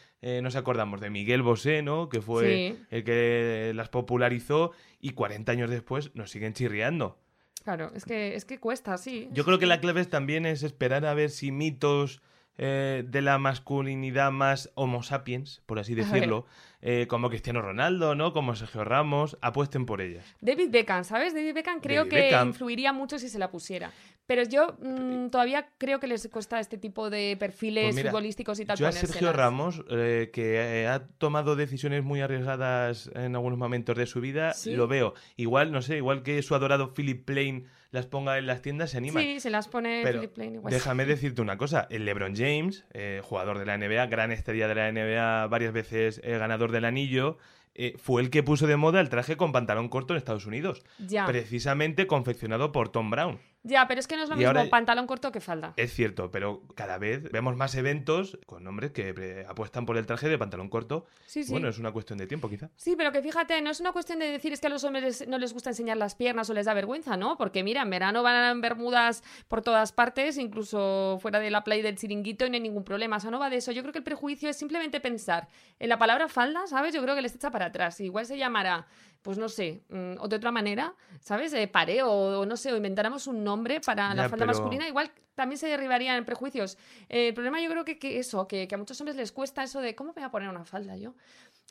nos 0.42 0.54
acordamos, 0.56 1.00
de 1.00 1.10
Miguel 1.10 1.42
Bosé, 1.42 1.82
¿no? 1.82 2.08
Que 2.08 2.20
fue 2.22 2.44
Sí. 2.76 2.78
el 2.90 3.04
que 3.04 3.72
las 3.74 3.88
popularizó 3.88 4.70
y 5.00 5.10
40 5.10 5.52
años 5.52 5.68
después 5.68 6.10
nos 6.14 6.30
siguen 6.30 6.54
chirriando. 6.54 7.18
Claro, 7.62 7.92
es 7.94 8.04
que, 8.04 8.34
es 8.34 8.44
que 8.44 8.58
cuesta, 8.58 8.98
sí. 8.98 9.28
Yo 9.32 9.44
creo 9.44 9.58
que 9.58 9.66
la 9.66 9.80
clave 9.80 10.04
también 10.04 10.46
es 10.46 10.62
esperar 10.62 11.06
a 11.06 11.14
ver 11.14 11.30
si 11.30 11.52
mitos 11.52 12.20
eh, 12.58 13.04
de 13.06 13.22
la 13.22 13.38
masculinidad 13.38 14.30
más 14.30 14.70
homo 14.74 15.02
sapiens, 15.02 15.62
por 15.66 15.78
así 15.78 15.94
decirlo, 15.94 16.46
eh, 16.82 17.06
como 17.08 17.28
Cristiano 17.30 17.62
Ronaldo, 17.62 18.14
¿no? 18.14 18.32
Como 18.32 18.54
Sergio 18.56 18.84
Ramos, 18.84 19.38
apuesten 19.40 19.86
por 19.86 20.00
ellas. 20.00 20.24
David 20.40 20.68
Beckham, 20.70 21.04
¿sabes? 21.04 21.32
David 21.34 21.54
Beckham 21.54 21.80
creo 21.80 22.00
David 22.04 22.10
que 22.10 22.16
Beckham. 22.22 22.48
influiría 22.48 22.92
mucho 22.92 23.18
si 23.18 23.28
se 23.28 23.38
la 23.38 23.50
pusiera. 23.50 23.90
Pero 24.26 24.42
yo 24.44 24.76
mm, 24.80 25.28
todavía 25.30 25.68
creo 25.78 25.98
que 26.00 26.06
les 26.06 26.28
cuesta 26.28 26.60
este 26.60 26.78
tipo 26.78 27.10
de 27.10 27.36
perfiles 27.38 27.84
Pues 27.86 27.96
mira, 27.96 28.10
futbolísticos 28.10 28.60
y 28.60 28.64
tal. 28.64 28.76
Yo 28.78 28.86
a 28.86 28.92
Sergio 28.92 29.08
ponérselas. 29.08 29.36
Ramos, 29.36 29.84
eh, 29.90 30.30
que 30.32 30.82
eh, 30.82 30.86
ha 30.88 31.06
tomado 31.18 31.56
decisiones 31.56 32.02
muy 32.04 32.20
arriesgadas 32.20 33.10
en 33.14 33.34
algunos 33.34 33.58
momentos 33.58 33.96
de 33.96 34.06
su 34.06 34.20
vida, 34.20 34.52
Sí. 34.54 34.74
lo 34.74 34.86
veo. 34.88 35.14
Igual, 35.36 35.72
no 35.72 35.82
sé, 35.82 35.96
igual 35.96 36.22
que 36.22 36.40
su 36.42 36.54
adorado 36.54 36.94
Philip 36.94 37.24
Plain 37.24 37.66
las 37.90 38.06
ponga 38.06 38.38
en 38.38 38.46
las 38.46 38.62
tiendas, 38.62 38.90
se 38.90 38.96
animan. 38.96 39.22
Sí, 39.22 39.38
se 39.40 39.50
las 39.50 39.68
pone 39.68 40.00
Pero 40.02 40.20
Philip 40.20 40.32
Plain 40.34 40.54
igual. 40.54 40.72
déjame 40.72 41.04
decirte 41.04 41.42
una 41.42 41.58
cosa, 41.58 41.86
el 41.90 42.06
LeBron 42.06 42.34
James, 42.34 42.86
eh, 42.94 43.20
jugador 43.22 43.58
de 43.58 43.66
la 43.66 43.76
NBA, 43.76 44.06
gran 44.06 44.32
estrella 44.32 44.66
de 44.66 44.74
la 44.74 44.90
NBA, 44.90 45.46
varias 45.48 45.72
veces 45.74 46.18
eh, 46.24 46.38
del 46.72 46.84
anillo, 46.84 47.38
eh, 47.74 47.94
fue 47.96 48.20
el 48.20 48.30
que 48.30 48.42
puso 48.42 48.66
de 48.66 48.76
moda 48.76 49.00
el 49.00 49.08
traje 49.08 49.36
con 49.36 49.52
pantalón 49.52 49.88
corto 49.88 50.12
en 50.12 50.18
Estados 50.18 50.46
Unidos, 50.46 50.82
Ya, 50.98 51.26
precisamente 51.26 52.06
confeccionado 52.06 52.72
por 52.72 52.90
Tom 52.90 53.10
Brown. 53.10 53.38
Ya, 53.64 53.86
pero 53.86 54.00
es 54.00 54.06
que 54.08 54.16
no 54.16 54.22
es 54.24 54.28
lo 54.28 54.34
Y 54.34 54.38
mismo 54.38 54.48
ahora- 54.50 54.68
pantalón 54.70 55.06
corto 55.06 55.30
que 55.32 55.40
falda. 55.40 55.72
Es 55.76 55.92
cierto, 55.94 56.30
pero 56.30 56.62
cada 56.74 56.98
vez 56.98 57.22
vemos 57.30 57.56
más 57.56 57.74
eventos 57.74 58.38
con 58.46 58.66
hombres 58.66 58.90
que 58.92 59.14
eh, 59.16 59.46
apuestan 59.48 59.86
por 59.86 59.96
el 59.96 60.06
traje 60.06 60.28
de 60.28 60.38
pantalón 60.38 60.68
corto. 60.68 61.06
Sí, 61.26 61.44
sí. 61.44 61.52
Bueno, 61.52 61.68
es 61.68 61.78
una 61.78 61.92
cuestión 61.92 62.18
de 62.18 62.26
tiempo, 62.26 62.48
quizá. 62.48 62.70
Sí, 62.76 62.94
pero 62.96 63.12
que 63.12 63.22
fíjate, 63.22 63.60
no 63.62 63.70
es 63.70 63.80
una 63.80 63.92
cuestión 63.92 64.18
de 64.18 64.26
decir 64.30 64.52
es 64.52 64.60
que 64.60 64.66
a 64.66 64.70
los 64.70 64.84
hombres 64.84 65.26
no 65.28 65.38
les 65.38 65.52
gusta 65.52 65.70
enseñar 65.70 65.96
las 65.96 66.14
piernas 66.14 66.50
o 66.50 66.54
les 66.54 66.66
da 66.66 66.74
vergüenza, 66.74 67.16
¿no? 67.16 67.36
Porque 67.38 67.62
mira, 67.62 67.82
en 67.82 67.90
verano 67.90 68.22
van 68.22 68.50
en 68.50 68.60
bermudas 68.60 69.22
por 69.48 69.62
todas 69.62 69.92
partes, 69.92 70.38
incluso 70.38 71.18
fuera 71.20 71.38
de 71.38 71.50
la 71.50 71.64
playa 71.64 71.82
del 71.82 71.96
chiringuito 71.96 72.46
y 72.46 72.50
no 72.50 72.54
hay 72.54 72.60
ningún 72.60 72.84
problema. 72.84 73.16
O 73.16 73.20
sea, 73.20 73.30
no 73.30 73.38
va 73.38 73.50
de 73.50 73.56
eso. 73.56 73.72
Yo 73.72 73.82
creo 73.82 73.92
que 73.92 73.98
el 73.98 74.04
prejuicio 74.04 74.48
es 74.50 74.56
simplemente 74.56 75.00
pensar 75.00 75.48
en 75.78 75.88
la 75.88 75.98
palabra 75.98 76.28
falda, 76.28 76.66
¿sabes? 76.66 76.94
Yo 76.94 77.02
creo 77.02 77.14
que 77.14 77.22
les 77.22 77.34
echa 77.34 77.50
para 77.50 77.66
atrás. 77.66 78.00
Igual 78.00 78.26
se 78.26 78.36
llamará, 78.38 78.86
pues 79.22 79.38
no 79.38 79.48
sé, 79.48 79.82
mm, 79.88 80.14
o 80.18 80.26
de 80.28 80.36
otra 80.36 80.50
manera, 80.50 80.94
¿sabes? 81.20 81.52
Eh, 81.52 81.68
pareo 81.68 82.10
o, 82.10 82.46
no 82.46 82.56
sé, 82.56 82.72
o 82.72 82.76
inventáramos 82.76 83.26
un 83.26 83.44
nombre 83.44 83.51
para 83.84 84.14
la 84.14 84.28
falda 84.28 84.46
pero- 84.46 84.46
masculina, 84.46 84.88
igual 84.88 85.10
también 85.34 85.58
se 85.58 85.66
derribarían 85.66 86.24
prejuicios. 86.24 86.76
Eh, 87.08 87.28
el 87.28 87.34
problema 87.34 87.60
yo 87.60 87.70
creo 87.70 87.84
que, 87.84 87.98
que 87.98 88.18
eso, 88.18 88.46
que, 88.46 88.68
que 88.68 88.74
a 88.74 88.78
muchos 88.78 89.00
hombres 89.00 89.16
les 89.16 89.32
cuesta 89.32 89.62
eso 89.62 89.80
de, 89.80 89.94
¿cómo 89.94 90.10
me 90.10 90.14
voy 90.14 90.24
a 90.24 90.30
poner 90.30 90.48
una 90.48 90.64
falda 90.64 90.96
yo? 90.96 91.14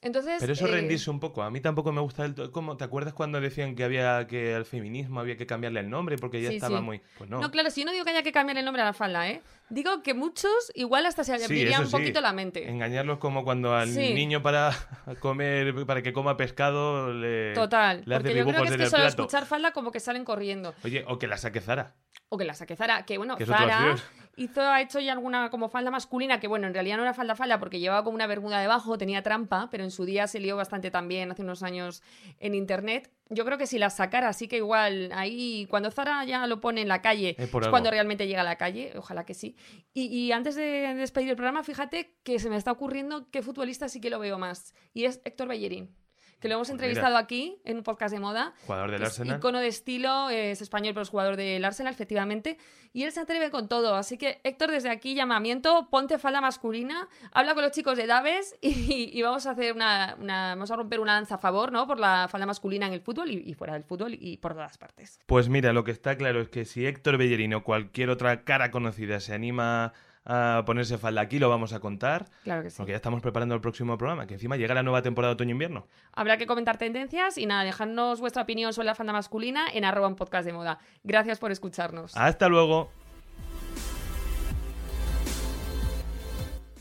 Entonces, 0.04 0.38
Pero 0.40 0.54
eso 0.54 0.66
eh, 0.68 0.72
rendirse 0.72 1.12
un 1.12 1.20
poco. 1.20 1.44
A 1.44 1.52
mí 1.52 1.62
tampoco 1.62 1.92
me 1.92 2.02
gusta 2.02 2.26
el... 2.26 2.34
¿Cómo? 2.52 2.76
¿Te 2.76 2.84
acuerdas 2.84 3.14
cuando 3.14 3.40
decían 3.40 3.76
que 3.76 3.84
había 3.84 4.26
que 4.26 4.56
al 4.56 4.66
feminismo 4.66 5.20
había 5.20 5.38
que 5.38 5.46
cambiarle 5.46 5.80
el 5.82 5.92
nombre 5.92 6.18
porque 6.18 6.42
ya 6.42 6.50
Sí, 6.50 6.56
estaba 6.56 6.80
sí. 6.80 6.84
muy... 6.84 7.02
Pues 7.20 7.30
no. 7.30 7.40
No. 7.40 7.52
claro, 7.52 7.70
si 7.70 7.82
yo 7.82 7.86
no 7.86 7.92
digo 7.92 8.04
que 8.04 8.10
haya 8.10 8.24
que 8.24 8.32
cambiar 8.32 8.58
el 8.58 8.66
nombre 8.66 8.82
a 8.82 8.86
la 8.86 8.94
falda, 8.94 9.30
¿eh? 9.30 9.44
Digo 9.70 10.02
que 10.02 10.16
muchos 10.16 10.72
igual 10.74 11.06
hasta 11.06 11.24
se 11.24 11.38
Sí, 11.40 11.62
eso 11.62 11.84
un 11.84 11.92
poquito 11.92 12.20
la 12.20 12.34
mente. 12.34 12.68
Engañarlos 12.68 13.20
como 13.20 13.44
cuando 13.44 13.76
al 13.76 13.94
niño 13.94 14.42
para 14.42 14.72
comer, 15.20 15.86
para 15.86 16.02
que 16.02 16.14
coma 16.14 16.36
pescado 16.36 17.14
le... 17.14 17.54
Total, 17.54 18.02
le 18.06 18.16
hace 18.16 18.24
porque 18.24 18.38
yo 18.40 18.46
creo 18.46 18.64
que 18.64 18.70
es 18.70 18.78
que 18.78 18.86
solo 18.88 19.04
plato. 19.04 19.22
escuchar 19.24 19.46
falda 19.46 19.72
como 19.72 19.92
que 19.92 20.00
salen 20.00 20.26
corriendo. 20.26 20.74
Oye, 20.84 21.06
o 21.08 21.20
que 21.20 21.28
la 21.28 21.38
saque 21.38 21.62
Zara. 21.62 21.94
O 22.30 22.40
que 22.40 22.46
la 22.46 22.56
saque 22.56 22.76
Zara, 22.76 23.06
que 23.06 23.18
bueno, 23.20 23.38
Zara. 23.46 23.96
Hizo, 24.36 24.62
ha 24.62 24.82
hecho 24.82 25.00
ya 25.00 25.14
alguna 25.14 25.50
como 25.50 25.70
falda 25.70 25.92
masculina, 25.92 26.40
que 26.40 26.48
bueno, 26.48 26.68
en 26.68 26.74
realidad 26.74 26.98
no 26.98 27.04
era 27.04 27.14
falda 27.14 27.36
falda 27.36 27.60
porque 27.60 27.80
llevaba 27.80 28.04
como 28.04 28.16
una 28.16 28.28
bermuda 28.28 28.60
debajo, 28.60 28.98
tenía 28.98 29.22
trampa, 29.22 29.70
pero 29.72 29.84
en 29.84 29.92
su 29.92 30.06
día 30.06 30.28
se 30.28 30.40
lió 30.40 30.56
bastante 30.56 30.92
también 30.92 31.32
hace 31.32 31.42
unos 31.42 31.64
años 31.64 32.02
en 32.40 32.56
internet. 32.56 33.12
Yo 33.30 33.46
creo 33.46 33.58
que 33.58 33.68
si 33.68 33.78
la 33.80 33.90
sacara, 33.90 34.30
así 34.30 34.48
que 34.48 34.58
igual 34.58 35.12
ahí, 35.14 35.66
cuando 35.70 35.90
Zara 35.92 36.26
ya 36.26 36.46
lo 36.48 36.60
pone 36.60 36.82
en 36.82 36.88
la 36.88 37.02
calle, 37.02 37.36
Es 37.38 37.50
cuando 37.50 37.90
realmente 37.90 38.28
llega 38.28 38.42
a 38.42 38.46
la 38.46 38.58
calle, 38.58 38.94
ojalá 38.98 39.26
que 39.26 39.34
sí. 39.34 39.56
Y, 39.94 40.08
y 40.08 40.32
antes 40.32 40.56
de 40.56 40.94
despedir 40.96 41.30
el 41.30 41.36
programa, 41.36 41.64
fíjate 41.64 42.18
que 42.24 42.40
se 42.40 42.50
me 42.50 42.58
está 42.58 42.72
ocurriendo 42.72 43.30
qué 43.32 43.42
futbolista 43.42 43.88
sí 43.88 44.02
que 44.02 44.10
lo 44.10 44.20
veo 44.20 44.38
más, 44.38 44.74
y 44.94 45.06
es 45.06 45.22
Héctor 45.24 45.48
Bellerín. 45.48 45.96
Que 46.42 46.48
lo 46.50 46.56
hemos 46.56 46.68
Pues 46.68 46.72
entrevistado 46.72 47.18
aquí 47.18 47.60
en 47.66 47.78
un 47.78 47.84
podcast 47.84 48.14
de 48.14 48.20
moda. 48.20 48.54
Jugador 48.66 48.90
del 48.92 49.04
Arsenal. 49.04 49.38
Icono 49.38 49.60
de 49.60 49.68
estilo, 49.68 50.30
es 50.32 50.62
español, 50.62 50.94
pero 50.96 51.04
es 51.04 51.10
jugador 51.10 51.36
del 51.38 51.64
Arsenal, 51.64 51.94
efectivamente. 51.94 52.58
Y 52.94 53.04
él 53.04 53.12
se 53.12 53.20
atreve 53.22 53.52
con 53.52 53.70
todo. 53.70 53.96
Así 53.96 54.18
que, 54.18 54.42
Héctor, 54.44 54.72
desde 54.72 54.90
aquí, 54.90 55.14
llamamiento, 55.14 55.88
ponte 55.90 56.18
falda 56.18 56.42
masculina, 56.42 57.08
habla 57.32 57.54
con 57.54 57.64
los 57.64 57.72
chicos 57.72 57.96
de 57.96 58.08
Daves 58.08 58.56
y, 58.62 59.12
y 59.18 59.22
vamos 59.22 59.46
a 59.46 59.52
hacer 59.52 59.74
una, 59.74 60.18
una- 60.20 60.56
Vamos 60.56 60.72
a 60.72 60.76
romper 60.76 61.00
una 61.00 61.14
lanza 61.14 61.36
a 61.36 61.38
favor, 61.38 61.72
¿no? 61.72 61.86
Por 61.88 62.00
la 62.00 62.28
falda 62.30 62.46
masculina 62.48 62.88
en 62.88 62.94
el 62.94 63.02
fútbol 63.02 63.30
y, 63.32 63.44
y 63.46 63.54
fuera 63.54 63.74
del 63.74 63.84
fútbol 63.84 64.16
y 64.20 64.38
por 64.38 64.54
todas 64.54 64.78
partes. 64.78 65.20
Pues 65.28 65.48
mira, 65.48 65.72
lo 65.74 65.84
que 65.84 65.92
está 65.92 66.18
claro 66.18 66.42
es 66.42 66.50
que 66.50 66.66
si 66.66 66.86
Héctor 66.88 67.18
Bellerín 67.18 67.54
o 67.54 67.64
cualquier 67.64 68.10
otra 68.10 68.44
cara 68.44 68.72
conocida 68.72 69.20
se 69.20 69.34
anima 69.34 69.94
a 70.26 70.64
ponerse 70.66 70.98
falda 70.98 71.22
aquí, 71.22 71.40
lo 71.40 71.50
vamos 71.50 71.74
a 71.74 71.80
contar. 71.80 72.28
Claro 72.44 72.64
que 72.64 72.70
sí. 72.70 72.78
Porque 72.78 72.92
ya 72.92 72.98
estamos 72.98 73.22
preparando 73.22 73.56
el 73.56 73.62
próximo 73.62 73.98
programa, 73.98 74.28
que 74.28 74.36
encima 74.36 74.58
llega 74.58 74.74
la 74.74 74.84
nueva 74.84 75.02
temporada 75.02 75.34
otoño-invierno. 75.34 75.88
Habrá 76.14 76.38
que 76.38 76.46
comentar 76.46 76.78
tendencias 76.78 77.38
y 77.38 77.46
nada, 77.46 77.64
dejadnos 77.64 78.20
vuestra 78.20 78.44
opinión 78.44 78.74
sobre 78.74 78.88
la 78.88 78.96
falda 78.96 79.14
masculina 79.14 79.66
en 79.74 79.86
arroba 79.86 80.08
un 80.08 80.16
podcast 80.16 80.46
de 80.46 80.54
moda. 80.54 80.80
Gracias 81.04 81.40
por 81.40 81.52
escucharnos. 81.52 82.16
Hasta 82.16 82.48
luego. 82.50 82.90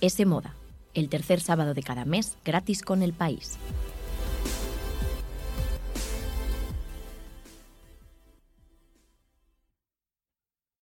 S 0.01 0.25
Moda, 0.25 0.55
el 0.95 1.09
tercer 1.11 1.41
sábado 1.41 1.75
de 1.75 1.83
cada 1.83 2.05
mes 2.07 2.39
gratis 2.45 2.83
con 2.83 3.03
el 3.03 3.13
país. 3.13 3.59